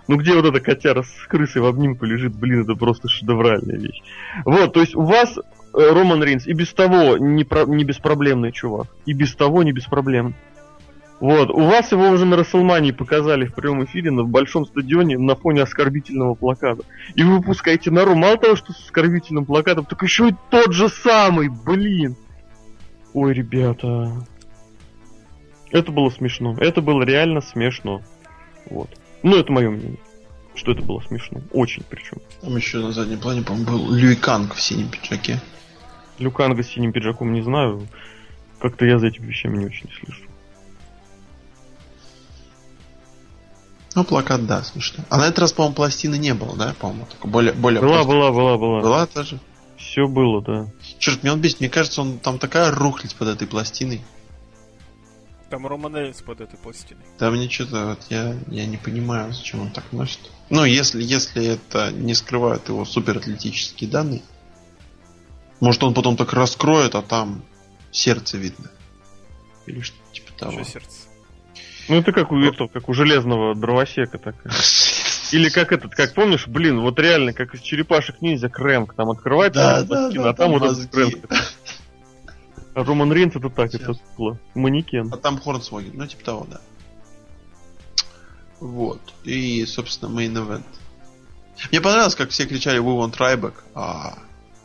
[0.07, 4.03] Ну где вот эта котяра с крысой в обнимку лежит, блин, это просто шедевральная вещь.
[4.45, 5.41] Вот, то есть у вас э,
[5.73, 8.89] Роман Рейнс и без того не, про- не беспроблемный чувак.
[9.07, 10.35] И без того не беспроблемный.
[11.21, 15.37] Вот, у вас его уже на Расселмании показали в прямом эфире на большом стадионе на
[15.37, 16.83] фоне оскорбительного плаката.
[17.15, 20.73] И вы выпускаете на Ру мало того, что с оскорбительным плакатом, так еще и тот
[20.73, 22.17] же самый, блин.
[23.12, 24.27] Ой, ребята.
[25.71, 26.57] Это было смешно.
[26.59, 28.03] Это было реально смешно.
[28.69, 28.91] Вот.
[29.23, 29.99] Ну, это мое мнение.
[30.55, 31.41] Что это было смешно.
[31.53, 32.19] Очень причем.
[32.41, 35.41] Там еще на заднем плане, по-моему, был Люи Канг в синем пиджаке.
[36.19, 37.89] Люканга с синим пиджаком не знаю.
[38.61, 40.23] Как-то я за этими вещами не очень слежу.
[43.95, 45.05] Ну, плакат, да, смешно.
[45.09, 47.07] А на этот раз, по-моему, пластины не было, да, по-моему?
[47.07, 48.09] Только более, более Была, просто.
[48.09, 48.81] была, была, была.
[48.81, 49.41] Была тоже?
[49.77, 50.69] Все было, да.
[50.99, 51.61] Черт, мне он бесит.
[51.61, 54.01] Мне кажется, он там такая рухлить под этой пластиной.
[55.51, 57.05] Там Роман Рейнс под этой пластиной.
[57.19, 60.19] Да мне что-то вот я, я не понимаю, зачем он так носит.
[60.51, 64.23] Ну, если, если это не скрывает его суператлетические данные.
[65.61, 67.45] Может он потом так раскроет, а там
[67.93, 68.71] сердце видно.
[69.67, 70.53] Или что типа того.
[70.53, 70.97] Что сердце?
[71.89, 74.53] Ну это как у, этого, как у железного дровосека такая.
[75.32, 79.61] Или как этот, как помнишь, блин, вот реально, как из черепашек ниндзя Крэнк, там открывается
[79.61, 81.30] Да, да, да, а там там вот этот.
[82.74, 83.95] А Роман Рейнс это так, это.
[84.55, 85.12] Манекен.
[85.12, 86.61] А там Хорнсвоген, ну типа того, да.
[88.59, 89.01] Вот.
[89.24, 90.64] И, собственно, main event.
[91.70, 94.18] Мне понравилось, как все кричали We want Ryback, а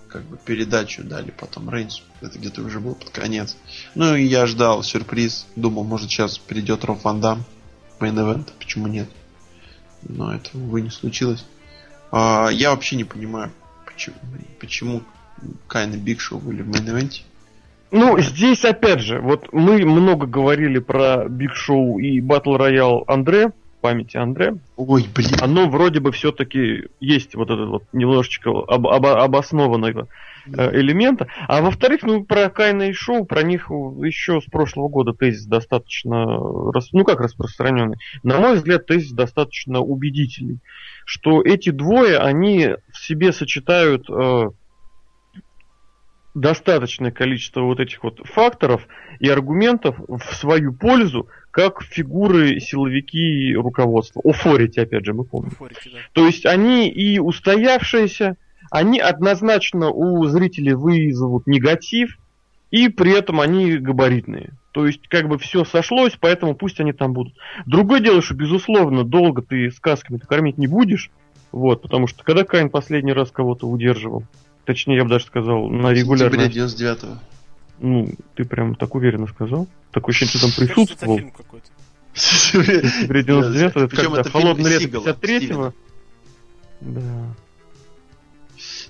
[0.07, 2.01] как бы передачу дали потом Рейнсу.
[2.21, 3.55] Это где-то уже был под конец.
[3.95, 5.47] Ну и я ждал сюрприз.
[5.55, 7.43] Думал, может сейчас придет Роб Ван Дам.
[7.99, 8.47] Event.
[8.57, 9.09] Почему нет?
[10.03, 11.45] Но это, увы, не случилось.
[12.11, 13.51] А, я вообще не понимаю,
[13.85, 14.15] почему,
[14.59, 15.03] почему
[15.67, 17.21] Кейн и Биг Шоу были в main event.
[17.91, 23.51] Ну, здесь опять же, вот мы много говорили про Биг Шоу и Battle Royal Андре,
[23.81, 24.57] памяти Андре.
[24.77, 25.31] Ой, блин.
[25.41, 30.07] Оно вроде бы все-таки есть вот этот вот немножечко об- обо- обоснованного
[30.53, 31.27] элемента.
[31.47, 36.71] А во-вторых, ну, про Кайна и Шоу, про них еще с прошлого года тезис достаточно,
[36.71, 37.97] рас- ну как распространенный.
[38.23, 40.59] На мой взгляд, тезис достаточно убедительный.
[41.05, 44.49] Что эти двое, они в себе сочетают э,
[46.33, 48.87] достаточное количество вот этих вот факторов
[49.19, 54.21] и аргументов в свою пользу, как фигуры, силовики руководства.
[54.23, 55.51] Офорити, опять же, мы помним.
[55.51, 55.99] Форики, да.
[56.13, 58.37] То есть они и устоявшиеся,
[58.69, 62.17] они однозначно у зрителей вызовут негатив,
[62.71, 64.53] и при этом они габаритные.
[64.71, 67.33] То есть как бы все сошлось, поэтому пусть они там будут.
[67.65, 71.09] Другое дело, что безусловно долго ты сказками кормить не будешь,
[71.51, 74.23] вот, потому что когда Кайн последний раз кого-то удерживал,
[74.65, 77.17] точнее я бы даже сказал на регулярной, Сентября 99-го.
[77.79, 81.17] ну ты прям так уверенно сказал, такое ощущение, что там Кажется, это присутствовал.
[81.17, 81.67] фильм какой-то.
[82.13, 85.73] Сентября 99 это Причем когда лето Сигала, 53-го.
[86.81, 87.35] Да.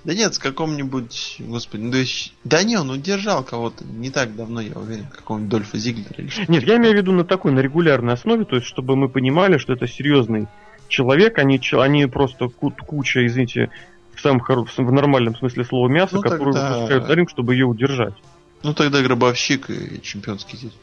[0.04, 4.60] Да нет, с каком-нибудь, господи, ну, есть- да не, он удержал кого-то не так давно,
[4.60, 7.60] я уверен, какого-нибудь Дольфа Зиглера или что Нет, я имею в виду на такой, на
[7.60, 10.46] регулярной основе, то есть, чтобы мы понимали, что это серьезный
[10.88, 13.70] человек, они, они просто ку- куча, извините,
[14.14, 17.54] в самом хоро- в, нормальном смысле слова мяса, Ну, которую тогда- выпускают на ринг, чтобы
[17.54, 18.14] ее удержать.
[18.62, 20.78] Ну тогда гробовщик и чемпионский титул.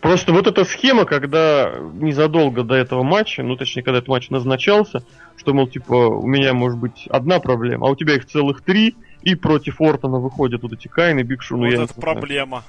[0.00, 5.04] Просто вот эта схема, когда незадолго до этого матча, ну точнее, когда этот матч назначался,
[5.36, 8.96] что, мол, типа, у меня может быть одна проблема, а у тебя их целых три,
[9.22, 11.94] и против Ортона выходят вот эти Кайн и Биг Шоу, ну, вот я не это
[11.94, 12.64] проблема.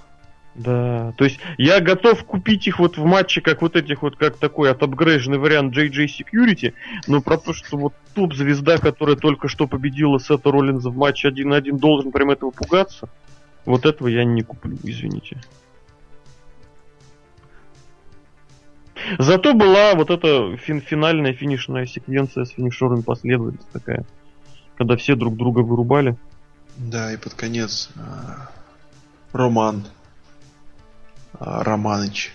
[0.55, 4.37] Да, то есть я готов купить их вот в матче, как вот этих вот, как
[4.37, 6.73] такой отапгрейженный вариант JJ Security,
[7.07, 11.49] но про то, что вот топ-звезда, которая только что победила Сета Роллинза в матче 1
[11.49, 13.09] на 1, должен прям этого пугаться,
[13.65, 15.41] вот этого я не куплю, извините.
[19.19, 24.05] Зато была вот эта фин- финальная финишная секвенция с финишерами последовательность такая,
[24.77, 26.17] когда все друг друга вырубали.
[26.77, 28.49] Да, и под конец а,
[29.31, 29.85] Роман
[31.33, 32.31] а, Романыч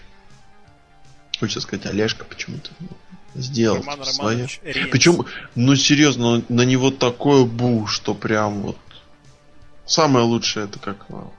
[1.39, 2.71] хочется сказать Олежка почему-то
[3.35, 4.49] сделал Роман свое.
[4.91, 8.79] Причем, ну серьезно, на него такое бу, что прям вот
[9.87, 11.31] самое лучшее это как а,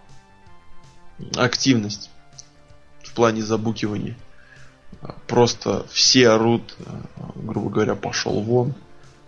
[1.35, 2.09] активность
[3.03, 4.15] в плане забукивания.
[5.27, 7.01] Просто все орут, а,
[7.35, 8.73] грубо говоря, пошел вон.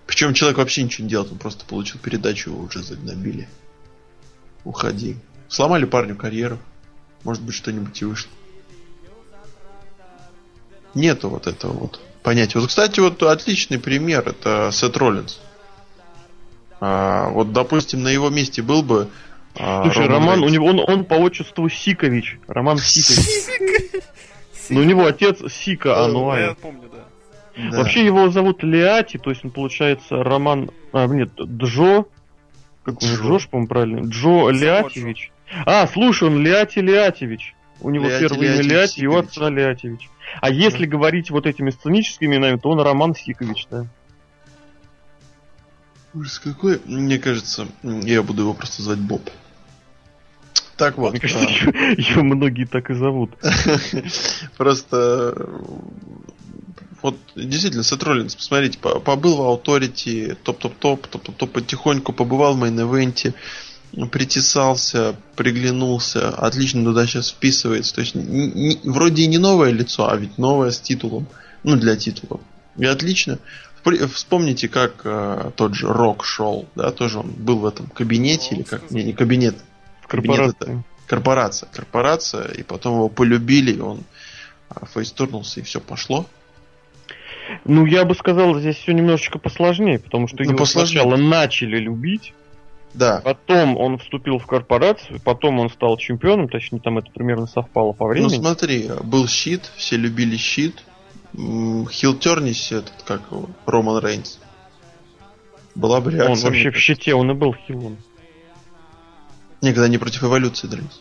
[0.06, 3.48] Причем человек вообще ничего не делает, он просто получил передачу, его уже загнобили.
[4.66, 5.16] Уходи.
[5.48, 6.60] Сломали парню карьеру.
[7.24, 8.32] Может быть, что-нибудь и вышло.
[10.94, 12.60] Нету вот этого вот понятия.
[12.60, 15.40] Вот, кстати, вот отличный пример это Сет Роллинс.
[16.80, 19.10] А, вот, допустим, на его месте был бы
[19.56, 22.40] а, Слушай, Роман Роман, у него он, он по отчеству Сикович.
[22.48, 24.02] Роман Сикович.
[24.70, 26.56] Но у него отец Сика Я Ануай.
[26.56, 27.70] помню, да.
[27.72, 27.78] Да.
[27.80, 30.70] Вообще его зовут Леати, то есть он получается Роман...
[30.94, 32.06] А, нет, Джо...
[32.84, 33.24] Как он, Джо.
[33.24, 34.08] Джош, по-моему, правильно?
[34.08, 35.32] Джо Леатевич.
[35.66, 37.56] А, слушай, он Леати Леатевич.
[37.82, 40.10] У него Леати первое имя Леатевич Леати, его отца Леатевич.
[40.40, 43.86] А если говорить вот этими сценическими именами, то он Роман Сикович, да.
[46.14, 46.82] Ужас какой.
[46.86, 49.30] Мне кажется, я буду его просто звать Боб.
[50.82, 51.12] Так вот.
[51.12, 51.46] Мне кажется,
[51.96, 53.38] ее многие так и зовут.
[54.58, 55.36] Просто
[57.04, 63.36] вот действительно, Сет Роллинс, посмотрите, по- побыл в Authority, топ-топ-топ, топ-топ-топ, потихоньку побывал в мейн-эвенте,
[64.10, 67.94] притесался, приглянулся, отлично туда сейчас вписывается.
[67.94, 71.28] То есть н- н- вроде и не новое лицо, а ведь новое с титулом.
[71.64, 72.40] Ну, для титула.
[72.76, 73.38] И отлично.
[74.12, 78.64] Вспомните, как э, тот же Рок шел, да, тоже он был в этом кабинете, или
[78.64, 78.90] как?
[78.90, 79.56] Не, не кабинет,
[80.12, 80.84] Кабинет корпорации.
[81.08, 81.70] корпорация.
[81.74, 84.02] Корпорация, и потом его полюбили, и он
[84.70, 86.26] а, фейстурнулся, и все пошло.
[87.66, 91.02] Ну, я бы сказал, здесь все немножечко посложнее, потому что Ну, его посложнее.
[91.02, 92.34] сначала начали любить,
[92.94, 97.94] Да, потом он вступил в корпорацию, потом он стал чемпионом, точнее, там это примерно совпало
[97.94, 98.36] по ну времени.
[98.36, 100.84] смотри, был щит, все любили щит.
[101.34, 104.40] Хилтернис этот, как его, Роман Рейнс.
[105.76, 106.46] Была бы он реакция.
[106.46, 107.98] вообще мне в щите, он и был хилом.
[109.62, 111.00] Никогда не против эволюции дрались.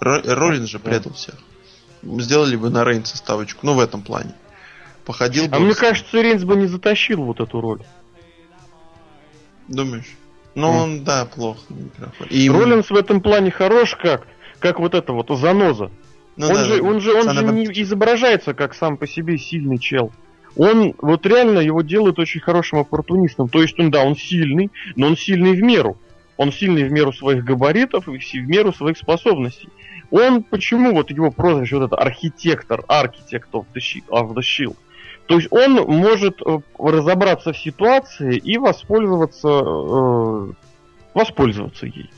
[0.00, 0.90] Ро- Роллинс же Да.
[0.90, 1.34] предал всех.
[2.02, 4.34] Сделали бы на Рейнса ставочку, ну в этом плане.
[5.04, 5.56] Походил бы.
[5.56, 7.82] А мне кажется, Рейнс бы не затащил вот эту роль.
[9.68, 10.16] Думаешь?
[10.54, 12.30] Ну, он, да, плохо на микрофоне.
[12.30, 14.26] И Роллинс в этом плане хорош как?
[14.58, 15.90] Как вот это вот заноза.
[16.36, 16.88] ну он, да, же, да.
[16.88, 20.12] он же, он же не изображается как сам по себе сильный чел.
[20.56, 23.48] Он вот реально его делает очень хорошим оппортунистом.
[23.48, 25.96] То есть он, да, он сильный, но он сильный в меру.
[26.36, 29.68] Он сильный в меру своих габаритов и в меру своих способностей.
[30.10, 33.64] Он, почему вот его прозвище, вот это архитектор, архитект of
[34.08, 34.76] of the shield.
[35.26, 40.52] То есть он может э, разобраться в ситуации и воспользоваться, э,
[41.14, 42.10] воспользоваться ей.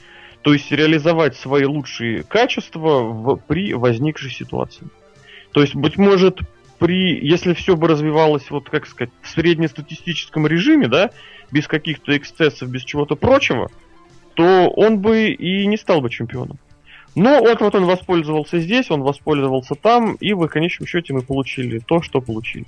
[0.42, 4.88] То есть реализовать свои лучшие качества в, при возникшей ситуации.
[5.52, 6.40] То есть, быть может,
[6.78, 11.10] при, если все бы развивалось, вот как сказать, в среднестатистическом режиме, да,
[11.50, 13.70] без каких-то эксцессов, без чего-то прочего,
[14.34, 16.58] то он бы и не стал бы чемпионом.
[17.14, 21.78] Но вот, вот он воспользовался здесь, он воспользовался там, и в конечном счете мы получили
[21.78, 22.66] то, что получили.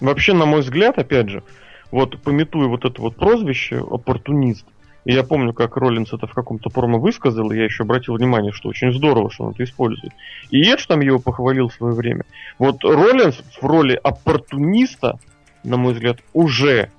[0.00, 1.42] Вообще, на мой взгляд, опять же,
[1.90, 4.66] вот пометуя вот это вот прозвище оппортунист,
[5.04, 8.50] и я помню, как Роллинс это в каком-то промо высказал, и я еще обратил внимание,
[8.50, 10.12] что очень здорово, что он это использует.
[10.50, 12.24] И Эдж там его похвалил в свое время.
[12.58, 15.20] Вот Роллинс в роли оппортуниста,
[15.62, 16.90] на мой взгляд, уже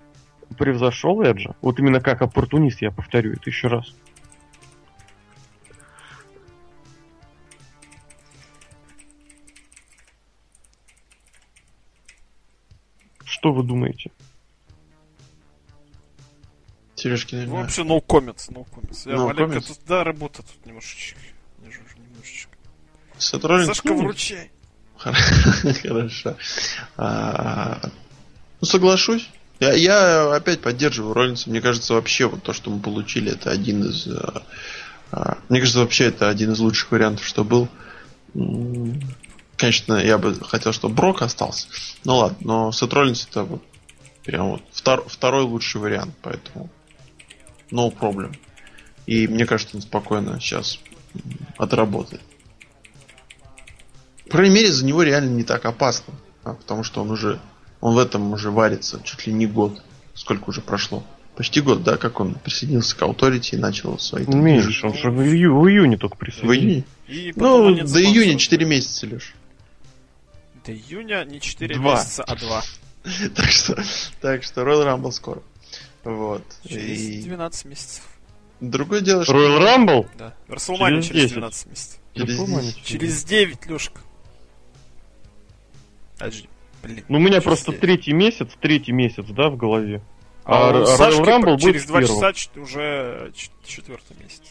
[0.58, 1.56] превзошел Эджа.
[1.62, 3.94] Вот именно как оппортунист, я повторю это еще раз.
[13.26, 14.12] Что вы думаете?
[16.96, 17.62] Сережки, Ну, наверное.
[17.64, 19.08] вообще, no comments, no comments.
[19.10, 19.68] Я No маленько comments?
[19.68, 21.20] тут, да, работа тут немножечко.
[21.60, 22.58] Не жужжу, немножечко.
[23.48, 24.52] Роллинс, Сашка, ну, вручай.
[24.98, 26.36] Хорошо.
[26.98, 27.82] А,
[28.62, 29.30] Ну, соглашусь.
[29.60, 31.50] Я, я опять поддерживаю Роллинса.
[31.50, 34.08] Мне кажется, вообще вот то, что мы получили, это один из...
[34.08, 34.44] а,
[35.12, 37.68] а, Мне кажется, вообще это один из лучших вариантов, что был.
[39.56, 41.68] Конечно, я бы хотел, чтобы Брок остался.
[42.04, 43.64] Ну ладно, но Сет Роллинс это вот
[44.24, 46.70] прям вот втор- второй лучший вариант, поэтому
[47.72, 48.36] no problem.
[49.08, 50.80] И мне кажется, он спокойно сейчас
[51.58, 52.22] отработает.
[54.26, 56.14] По крайней мере, за него реально не так опасно.
[56.44, 57.40] а, потому что он уже.
[57.82, 59.82] Он в этом уже варится чуть ли не год.
[60.14, 61.04] Сколько уже прошло?
[61.36, 64.92] Почти год, да, как он присоединился к Authority и начал свои там Меньше, движения.
[64.94, 66.86] он же в, ию- в июне только В присоединился.
[67.08, 67.30] июне?
[67.30, 69.36] И Ну, до июня 4 месяца, Леш.
[70.66, 71.94] До июня не 4 Два.
[71.94, 72.64] месяца, а 2.
[73.36, 73.84] так что,
[74.22, 75.44] так что Royal Rumble скоро.
[76.04, 76.42] Вот.
[76.68, 78.04] Через И 12 месяцев.
[78.60, 80.08] другое дело, что Royal Rumble?
[80.18, 80.34] Да.
[80.48, 81.34] Расселмания Через через 10.
[81.38, 82.00] 12 месяцев.
[82.16, 82.76] Через.
[82.84, 84.02] Через 9, Лешка.
[86.18, 86.50] Подожди,
[86.84, 87.04] блин.
[87.08, 87.82] Ну, у меня просто здесь?
[87.82, 90.02] третий месяц, третий месяц, да, в голове.
[90.46, 92.16] А, А, у Р- Сашки Royal Rumble через будет два первым.
[92.16, 94.42] часа ч- уже ч- четвертый месяц.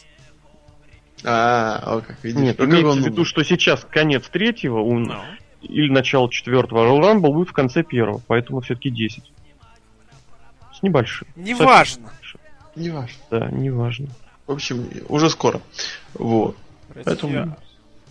[1.23, 2.39] А, о, как видишь.
[2.39, 5.15] Нет, имеется он в виду, что сейчас конец третьего у- Ну.
[5.61, 9.31] или начало четвертого, а Royal Rumble будет в конце первого, поэтому все-таки 10.
[10.77, 11.27] С небольшим.
[11.35, 12.11] Неважно.
[12.75, 13.15] Не важно.
[13.31, 14.07] Да, неважно.
[14.45, 15.59] В общем, уже скоро.
[16.13, 16.55] Вот.
[17.03, 17.57] Поэтому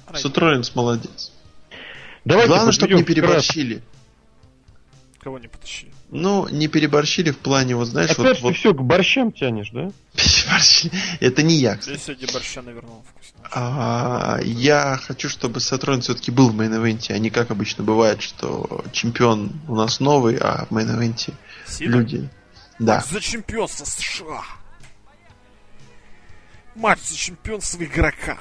[0.09, 1.33] Россия- Сет Роллинс молодец.
[2.25, 3.81] Давайте Главное, чтобы не переборщили.
[5.27, 5.93] Кого не потащили?
[6.11, 9.33] Ну, не переборщили в плане, вот знаешь, Опять вот, же, вот ты все к борщам
[9.33, 9.91] тянешь, да?
[10.15, 10.93] переборщили.
[11.19, 11.97] Это не я, кстати.
[11.97, 13.41] Я сегодня борща навернул вкусно.
[13.51, 17.51] А, я хочу, чтобы Сет Роллинс все-таки был в main event е, а не как
[17.51, 21.35] обычно бывает, что чемпион у нас новый, а в main event е
[21.81, 22.29] люди.
[22.79, 23.05] Да.
[23.11, 24.45] За чемпионство США.
[26.77, 28.39] Матч за чемпионство игрока.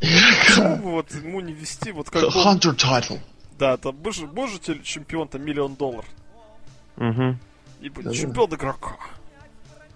[0.00, 2.58] Почему вот ему не вести, вот как он...
[2.58, 3.18] Hunter title.
[3.60, 6.06] Да, там боже, можете ли чемпион-то миллион долларов?
[6.96, 7.36] Угу.
[7.82, 8.16] И будет Да-да.
[8.16, 8.96] чемпион игрока.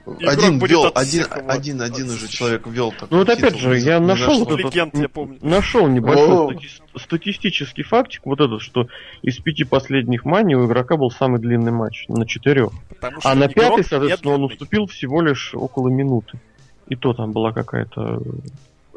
[0.07, 3.29] Игрок Один будет вел, один, всех его один, один уже человек вел такой Ну вот
[3.31, 5.39] опять же, я нашел вот этот, Легенд, я помню.
[5.41, 8.87] нашел небольшой стати- статистический фактик, вот этот, что
[9.23, 12.71] из пяти последних мани у игрока был самый длинный матч на четырех.
[12.91, 16.39] Потому А на пятый, соответственно, он уступил всего лишь около минуты.
[16.89, 18.21] И то там была какая-то...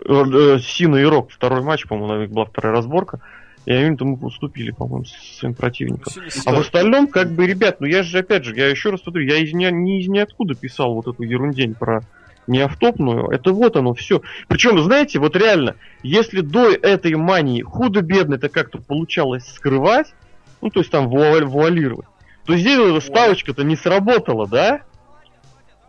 [0.04, 3.22] э, э, Сина и Рок, второй матч, по-моему, у них была вторая разборка.
[3.68, 6.14] И они там уступили, по-моему, своим противником.
[6.14, 9.02] Синий А в остальном, как бы, ребят, ну я же, опять же, я еще раз
[9.02, 12.00] повторю, я из, ни, не из ниоткуда писал вот эту ерундень про
[12.48, 13.28] неавтопную.
[13.28, 14.22] Это вот оно все.
[14.48, 20.14] Причем, знаете, вот реально, если до этой мании худо-бедно это как-то получалось скрывать,
[20.62, 22.08] ну, то есть там вуаль- вуалировать,
[22.46, 24.80] то здесь вот эта ставочка-то не сработала, да?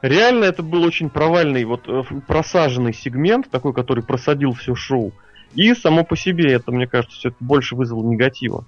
[0.02, 5.12] Реально это был очень провальный, вот э, просаженный сегмент, такой, который просадил все шоу.
[5.54, 8.64] И само по себе это, мне кажется, все больше вызвало негатива.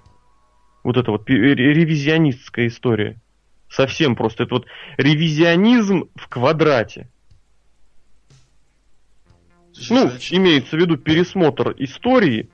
[0.82, 3.20] Вот это вот ре- ревизионистская история.
[3.68, 4.44] Совсем просто.
[4.44, 4.66] Это вот
[4.96, 7.08] ревизионизм в квадрате.
[9.88, 12.48] Ну, Значит, имеется в виду пересмотр истории,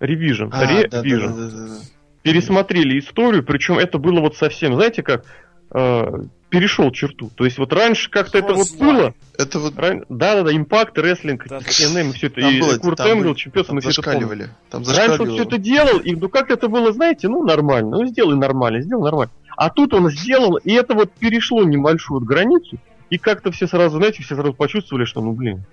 [0.00, 1.80] ревижн, а, да, да, да, да, да, да.
[2.22, 5.24] Пересмотрели историю, причем это было вот совсем, знаете как,
[5.72, 6.06] э,
[6.48, 7.30] перешел черту.
[7.34, 9.14] То есть вот раньше как-то это вот было.
[9.36, 11.66] Это вот Ран- Да-да-да, импакт, рестлинг, Да, да.
[11.66, 13.90] TNA, мы все это, там и было, Курт там Энгл, были- чемпионство, там мы все
[13.90, 14.28] это помним.
[14.28, 14.50] зашкаливали.
[14.70, 18.06] Там Раньше он все это делал, и ну как это было, знаете, ну нормально, ну
[18.06, 19.32] сделай нормально, сделай нормально.
[19.56, 22.78] А тут он сделал, и это вот перешло небольшую вот границу,
[23.10, 25.64] и как-то все сразу, знаете, все сразу почувствовали, что, ну блин,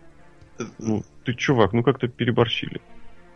[0.78, 2.82] ну ты чувак, ну как-то переборщили.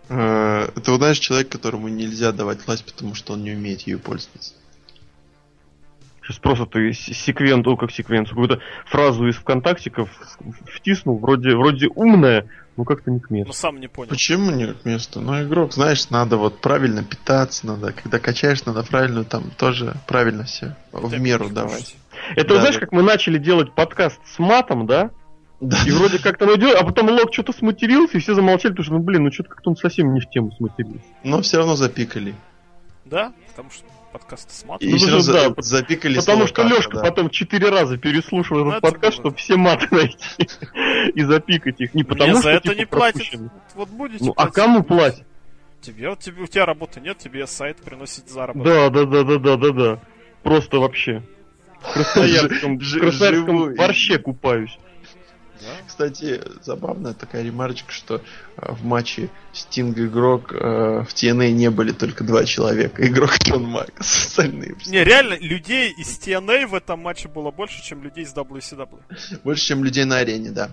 [0.10, 4.54] Э, Это, знаешь, человек, которому нельзя давать власть, потому что он не умеет ею пользоваться.
[6.30, 10.12] Сейчас просто ты о, как секвенцию, какую-то фразу из ВКонтактиков
[10.68, 13.52] втиснул, вроде, вроде умная, но как-то не к месту.
[13.54, 14.10] сам не понял.
[14.10, 15.22] Почему не к месту?
[15.22, 20.44] Ну, игрок, знаешь, надо вот правильно питаться, надо, когда качаешь, надо правильно там тоже правильно
[20.44, 21.96] все в меру давать.
[22.36, 22.82] Это Да, знаешь, да.
[22.82, 25.10] как мы начали делать подкаст с матом, да?
[25.60, 25.80] Да.
[25.88, 28.94] И вроде как-то ну идет, а потом Лок что-то сматерился, и все замолчали, потому что,
[28.94, 31.02] ну блин, ну что-то как-то он совсем не в тему сматерился.
[31.24, 32.36] Но все равно запикали.
[33.04, 34.88] Да, потому что подкаст с матом.
[34.88, 37.04] И Ну, равно что за- запикали Потому что Лешка да.
[37.04, 40.18] потом четыре раза переслушал Ну, этот это подкаст, чтобы все маты найти
[41.16, 41.94] и запикать их.
[41.94, 43.40] Не потому Мне что за это типа, не платят.
[43.76, 44.54] Вот будете Ну а платить?
[44.56, 45.26] кому платят?
[45.82, 48.64] Тебе, вот тебе, у тебя работы нет, тебе сайт приносит заработок.
[48.64, 50.00] Да, да, да, да, да, да, да.
[50.44, 51.24] Просто вообще.
[51.82, 54.78] В Красноярском, в Красноярском борще купаюсь.
[55.60, 55.68] Да?
[55.88, 61.70] Кстати, забавная такая ремарочка, что э, в матче Стинг и Игрок э, в TNA не
[61.70, 63.06] были только два человека.
[63.06, 64.76] Игрок Джон Маркс, остальные.
[64.86, 69.02] Не, реально, людей из TNA в этом матче было больше, чем людей из WCW.
[69.44, 70.70] Больше, чем людей на арене, да.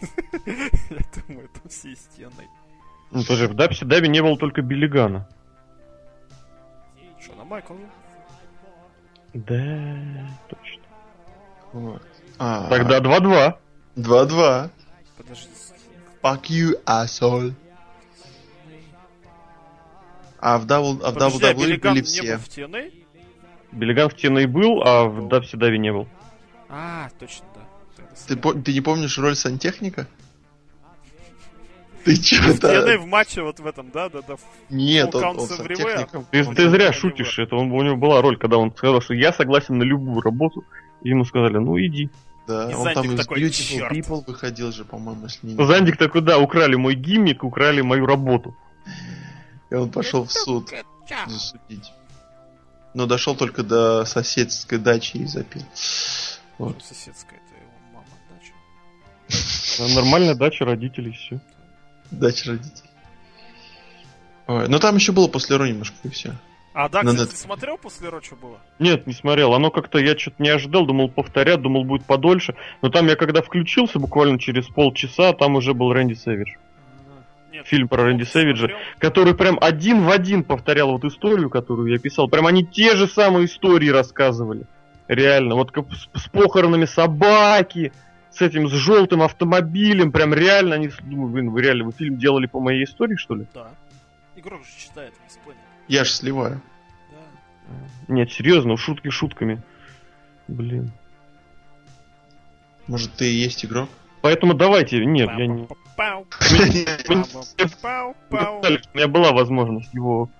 [0.46, 2.44] Я думаю, это все из TNA.
[3.12, 5.28] Ну тоже в Дабсе Даби не было только Биллигана.
[7.20, 7.74] Что, на Майкл?
[9.34, 9.98] Да,
[10.48, 10.82] точно.
[11.72, 12.02] Вот.
[12.38, 13.54] А, Тогда 2-2.
[14.00, 14.70] 2-2.
[15.16, 15.48] Подожди.
[16.22, 17.54] Fuck you, asshole.
[20.38, 22.36] А в, дабл, а в Подожди, а WWE Биллиган были не все.
[22.36, 22.92] был в TNA?
[23.72, 26.08] Биллиган в TNA был, а в Дабсе Дави не был.
[26.68, 27.60] А, точно, да.
[27.96, 30.06] Тогда Ты, по- ты не помнишь роль сантехника?
[32.04, 34.36] Ты чё В TNA то в матче вот в этом, да, да, да.
[34.70, 36.24] Нет, он, он сантехником.
[36.30, 39.12] Ты, он- ты зря шутишь, это он, у него была роль, когда он сказал, что
[39.12, 40.64] я согласен на любую работу.
[41.02, 42.08] И ему сказали, ну иди.
[42.46, 43.92] Да, И он там Зандик из такой, Beautiful «Чёрт».
[43.92, 45.66] People выходил же, по-моему, если не...
[45.66, 48.56] Зандик такой, да, украли мой гиммик, украли мою работу.
[49.70, 50.70] И он пошел в суд
[51.26, 51.92] засудить.
[52.92, 55.62] Но дошел только до соседской дачи и запил.
[56.58, 56.82] Вот.
[56.82, 58.06] Соседская, это его мама
[59.78, 59.94] дача.
[59.94, 61.40] Нормальная дача родителей, все.
[62.10, 62.90] Дача родителей.
[64.48, 66.34] Ой, но там еще было после Ро немножко и все.
[66.72, 68.58] А, да, кстати, ты смотрел после Роча было?
[68.78, 69.54] Нет, не смотрел.
[69.54, 72.54] Оно как-то я что-то не ожидал, думал повторят, думал будет подольше.
[72.80, 76.54] Но там я когда включился буквально через полчаса, там уже был Рэнди Сэвидж.
[77.50, 77.66] Нет.
[77.66, 78.78] Фильм про Рэнди Сэвиджа, Смотрел?
[79.00, 82.28] который прям один в один повторял вот историю, которую я писал.
[82.28, 84.62] Прям они те же самые истории рассказывали.
[85.08, 85.56] Реально.
[85.56, 87.92] Вот как с, с похоронами собаки,
[88.30, 90.12] с этим, с желтым автомобилем.
[90.12, 90.90] Прям реально они...
[91.02, 93.46] Думаю, блин, вы реально, вы фильм делали по моей истории, что ли?
[93.52, 93.70] Да.
[94.36, 95.69] Игрок же читает, не спланет.
[95.90, 96.62] Я ж сливаю.
[97.68, 98.14] Да.
[98.14, 99.60] Нет, серьезно, шутки шутками.
[100.46, 100.92] Блин.
[102.86, 103.88] Может, ты и есть игрок?
[104.22, 105.62] Поэтому давайте, нет, я не...
[105.62, 105.66] У
[108.94, 110.30] меня была возможность его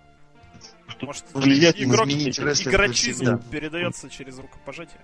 [1.01, 5.01] Может, Влиять, игрок, игрочизм передается через рукопожатие?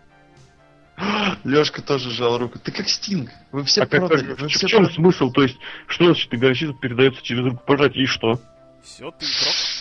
[1.44, 2.60] Лешка тоже жал руку.
[2.60, 3.30] Ты как Стинг.
[3.50, 4.34] Вы все А как, продали.
[4.34, 4.94] в Вы все чем продали.
[4.94, 5.32] смысл?
[5.32, 5.56] То есть,
[5.88, 8.04] что значит игрочизм передается через рукопожатие?
[8.04, 8.40] И что?
[8.84, 9.75] Все, ты игрок.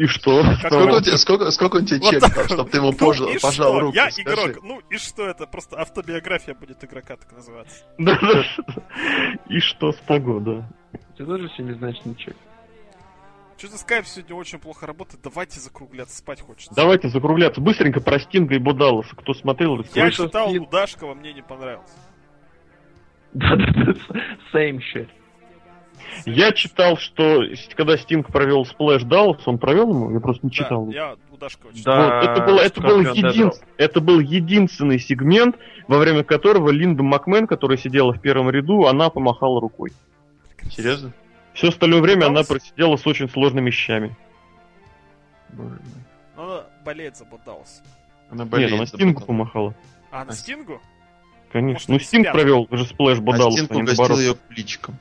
[0.00, 0.42] И что?
[0.42, 0.96] Как Сколько, Что?
[0.96, 3.38] у тебя, сколько, сколько он тебе Вот чек так чтобы ты ему Ну пожал, и
[3.38, 3.80] пожал что?
[3.80, 3.94] руку?
[3.94, 4.22] Я скажи?
[4.52, 4.64] игрок.
[4.64, 5.46] Ну и что это?
[5.46, 7.84] Просто автобиография будет игрока так называться.
[7.98, 8.42] Да, да.
[9.50, 10.66] И что с того, да.
[10.94, 12.34] Это тоже семизначный чек.
[13.58, 15.20] Что-то скайп сегодня очень плохо работает.
[15.22, 16.74] Давайте закругляться, спать хочется.
[16.74, 17.60] Давайте закругляться.
[17.60, 19.14] Быстренько про Стинга и Бо Далласа.
[19.16, 20.24] Кто смотрел, Я расскажите.
[20.24, 21.92] Читал Стин- у Дашкова, мне не понравилось.
[23.34, 23.92] Да-да-да,
[24.54, 25.10] same shit.
[26.26, 27.42] Я читал, что
[27.76, 30.10] когда Стинг провел splash Даллас, он провел ему?
[30.12, 30.86] Я просто не читал.
[30.86, 31.94] Да, я у Дашкова читал.
[31.96, 32.20] Да.
[32.20, 35.56] Вот, это, было, это, был един- это был единственный сегмент,
[35.88, 39.92] во время которого Линда Макмен, которая сидела в первом ряду, она помахала рукой.
[40.70, 41.12] Серьезно?
[41.54, 42.46] Все остальное время она Бо Даллас?
[42.48, 44.16] просидела с очень сложными щами.
[45.50, 46.04] Боже мой.
[46.46, 47.82] Она болеет за Бо Далласа.
[48.30, 48.72] Она Нет, болеет.
[48.72, 49.74] она за Стингу помахала.
[50.10, 50.72] А, на А, Стингу?
[50.74, 50.84] Может,
[51.52, 51.84] Конечно.
[51.88, 52.32] Ну, они Стинг спят?
[52.34, 54.96] провел же splash А Стинг а не угостил ее куличиком.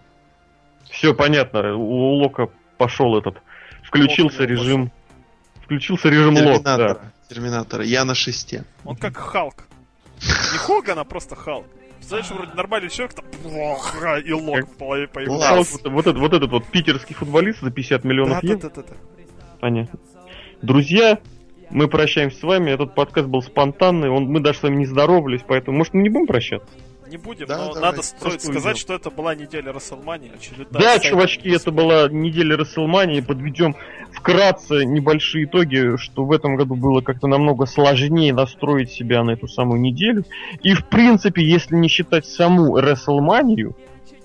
[0.90, 3.38] Все понятно, у Лока пошел этот.
[3.84, 4.92] Включился Лок у него режим.
[5.64, 6.76] Включился режим Лок, да.
[6.78, 7.12] Терминатора.
[7.30, 7.84] Терминатора.
[7.84, 8.64] Я на шесте.
[8.86, 9.66] Он как Халк.
[10.22, 11.66] Не Хоган, а просто Халк.
[11.98, 13.26] Представляешь, вроде нормальный человек, там
[14.26, 15.32] и лок Как- по- появляется.
[15.32, 15.48] Ладно.
[15.48, 18.62] Халк, вот, вот этот, вот этот вот питерский футболист за 50 миллионов Да, евро.
[18.62, 18.94] да, да, да.
[19.60, 20.00] Понятно.
[20.62, 21.20] Друзья,
[21.70, 22.72] мы прощаемся с вами.
[22.72, 24.10] Этот подкаст был спонтанный.
[24.10, 26.68] Он, мы даже с вами не здоровались, поэтому, может, мы не будем прощаться?
[27.10, 28.78] Не будем, Да, но давай, надо стоит просто сказать, уйдем.
[28.78, 30.68] что это была неделя Расселмании, очередная.
[30.82, 33.22] Да, сайт- чувачки, это была неделя Расселмании.
[33.22, 33.76] Подведем
[34.12, 39.48] вкратце небольшие итоги, что в этом году было как-то намного сложнее настроить себя на эту
[39.48, 40.24] самую неделю.
[40.62, 43.76] И, в принципе, если не считать саму Расселманию,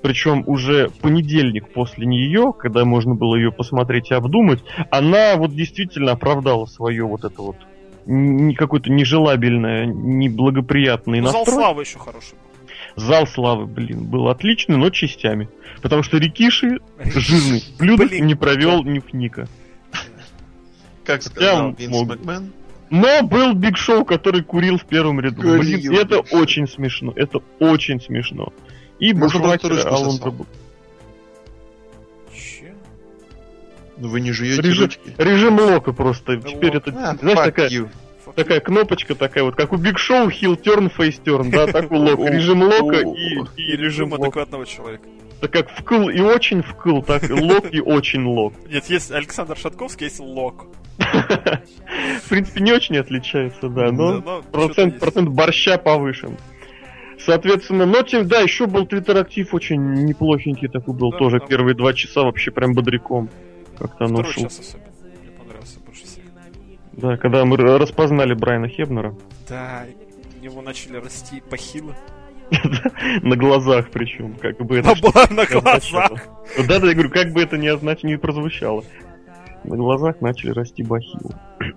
[0.02, 6.12] причем уже понедельник после нее, когда можно было ее посмотреть и обдумать, она вот действительно
[6.12, 7.56] оправдала свое вот это вот
[8.04, 11.56] не какое-то нежелабельное, неблагоприятный Ну, зал настрой.
[11.58, 12.34] славы еще хороший.
[12.96, 15.48] Зал славы, блин, был отличный, но частями.
[15.82, 19.48] Потому что Рикиши жирный блюдо не провел Ника.
[21.04, 22.08] Как сказал Винс мог.
[22.08, 22.52] Макмен.
[22.90, 25.42] Но был Биг Шоу, который курил в первом ряду.
[25.42, 26.40] Курил Блин, Биг это Шоу.
[26.40, 27.12] очень смешно.
[27.16, 28.52] Это очень смешно.
[29.00, 29.74] И Bushwhacker?
[29.74, 30.46] Драбу-
[32.32, 32.74] Че?
[33.96, 35.14] Ну вы не жуете Режим, ручки.
[35.18, 36.36] режим лока просто.
[36.40, 37.88] Теперь это, А, знаешь, такая, you.
[38.32, 41.96] Такая кнопочка такая вот, как у Биг Шоу, heel turn, face turn, да, так у
[41.96, 42.30] лока.
[42.30, 45.06] Режим лока и, И и режим адекватного человека.
[45.40, 48.54] Это как вкл и очень вкл, так и лок и очень лок.
[48.70, 50.66] Нет, есть Александр Шатковский, есть Лок.
[50.98, 54.20] В принципе, не очень отличается, да, но...
[54.20, 56.38] Да, но процент, процент борща повышен.
[57.18, 61.46] Соответственно, но тем, да, еще был твиттер-актив очень неплохенький такой был, Да, тоже да.
[61.46, 63.28] первые два часа вообще прям бодряком.
[63.78, 64.44] Как-то оно шло.
[64.44, 64.93] час особенно.
[66.96, 69.14] Да, когда мы распознали Брайана Хебнера.
[69.48, 69.84] Да,
[70.40, 71.94] у него начали расти бахилы.
[73.22, 75.60] На глазах причем, как бы это На, означало.
[75.60, 76.28] глазах.
[76.68, 78.02] Да, да, я говорю, как бы это ни, означ...
[78.02, 78.84] не прозвучало.
[79.64, 81.34] На глазах начали расти бахилы.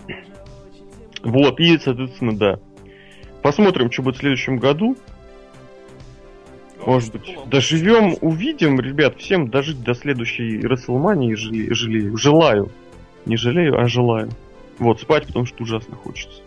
[1.23, 2.59] Вот, и, соответственно, да.
[3.41, 4.95] Посмотрим, что будет в следующем году.
[6.85, 12.17] Может быть, доживем, увидим, ребят, всем дожить до следующей Расселмании жали- жалею.
[12.17, 12.69] Желаю.
[13.25, 14.29] Не жалею, а желаю.
[14.79, 16.41] Вот, спать, потому что ужасно хочется.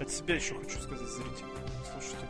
[0.00, 1.50] От себя еще хочу сказать зрителям.
[1.92, 2.26] Слушайте.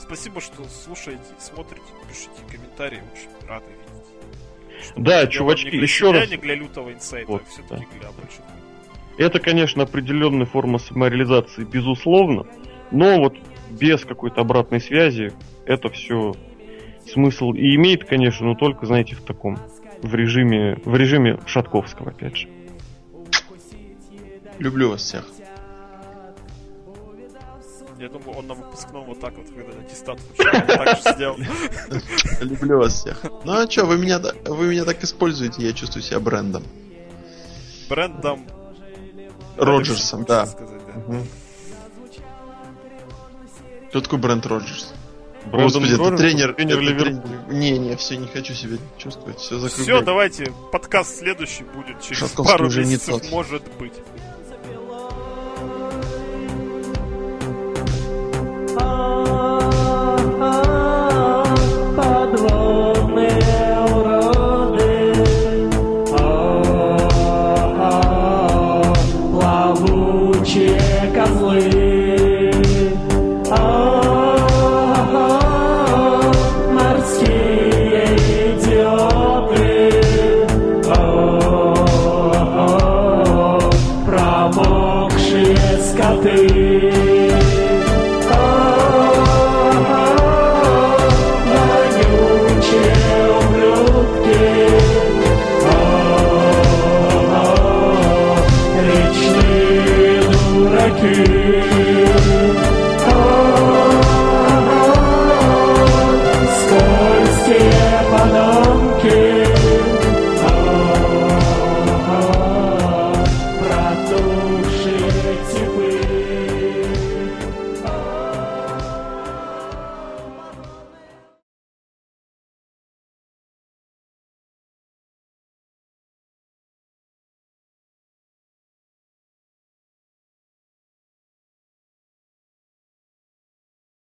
[0.00, 3.00] Спасибо, что слушаете, смотрите, пишите комментарии.
[3.12, 4.94] Очень рады видеть.
[4.96, 8.42] Да, чувачки, для еще себя, раз- не для лютого инсайта, Вот, а все-таки для больших.
[9.16, 12.46] Это, конечно, определенная форма самореализации, безусловно,
[12.90, 13.36] но вот
[13.70, 15.32] без какой-то обратной связи
[15.66, 16.34] это все
[17.06, 19.58] смысл и имеет, конечно, но только, знаете, в таком,
[20.02, 22.48] в режиме, в режиме Шатковского, опять же.
[24.58, 25.24] Люблю вас всех.
[27.98, 31.36] Я думаю, он на выпускном вот так вот, когда аттестат так же сделал.
[32.40, 33.22] Люблю вас всех.
[33.44, 36.64] Ну а что, вы меня, вы меня так используете, я чувствую себя брендом.
[37.88, 38.46] Брендом
[39.56, 40.48] Роджерсом, да.
[43.88, 44.92] Кто такой Брент Роджерс?
[45.44, 46.54] Брэндон Господи, это Роджерс, тренер.
[46.54, 47.20] тренер Ливерпуля.
[47.20, 49.38] тренер- Не, не, все, не хочу себя чувствовать.
[49.38, 50.04] Все Все, закрываю.
[50.04, 53.92] давайте, подкаст следующий будет через Шатковский пару месяцев, может быть.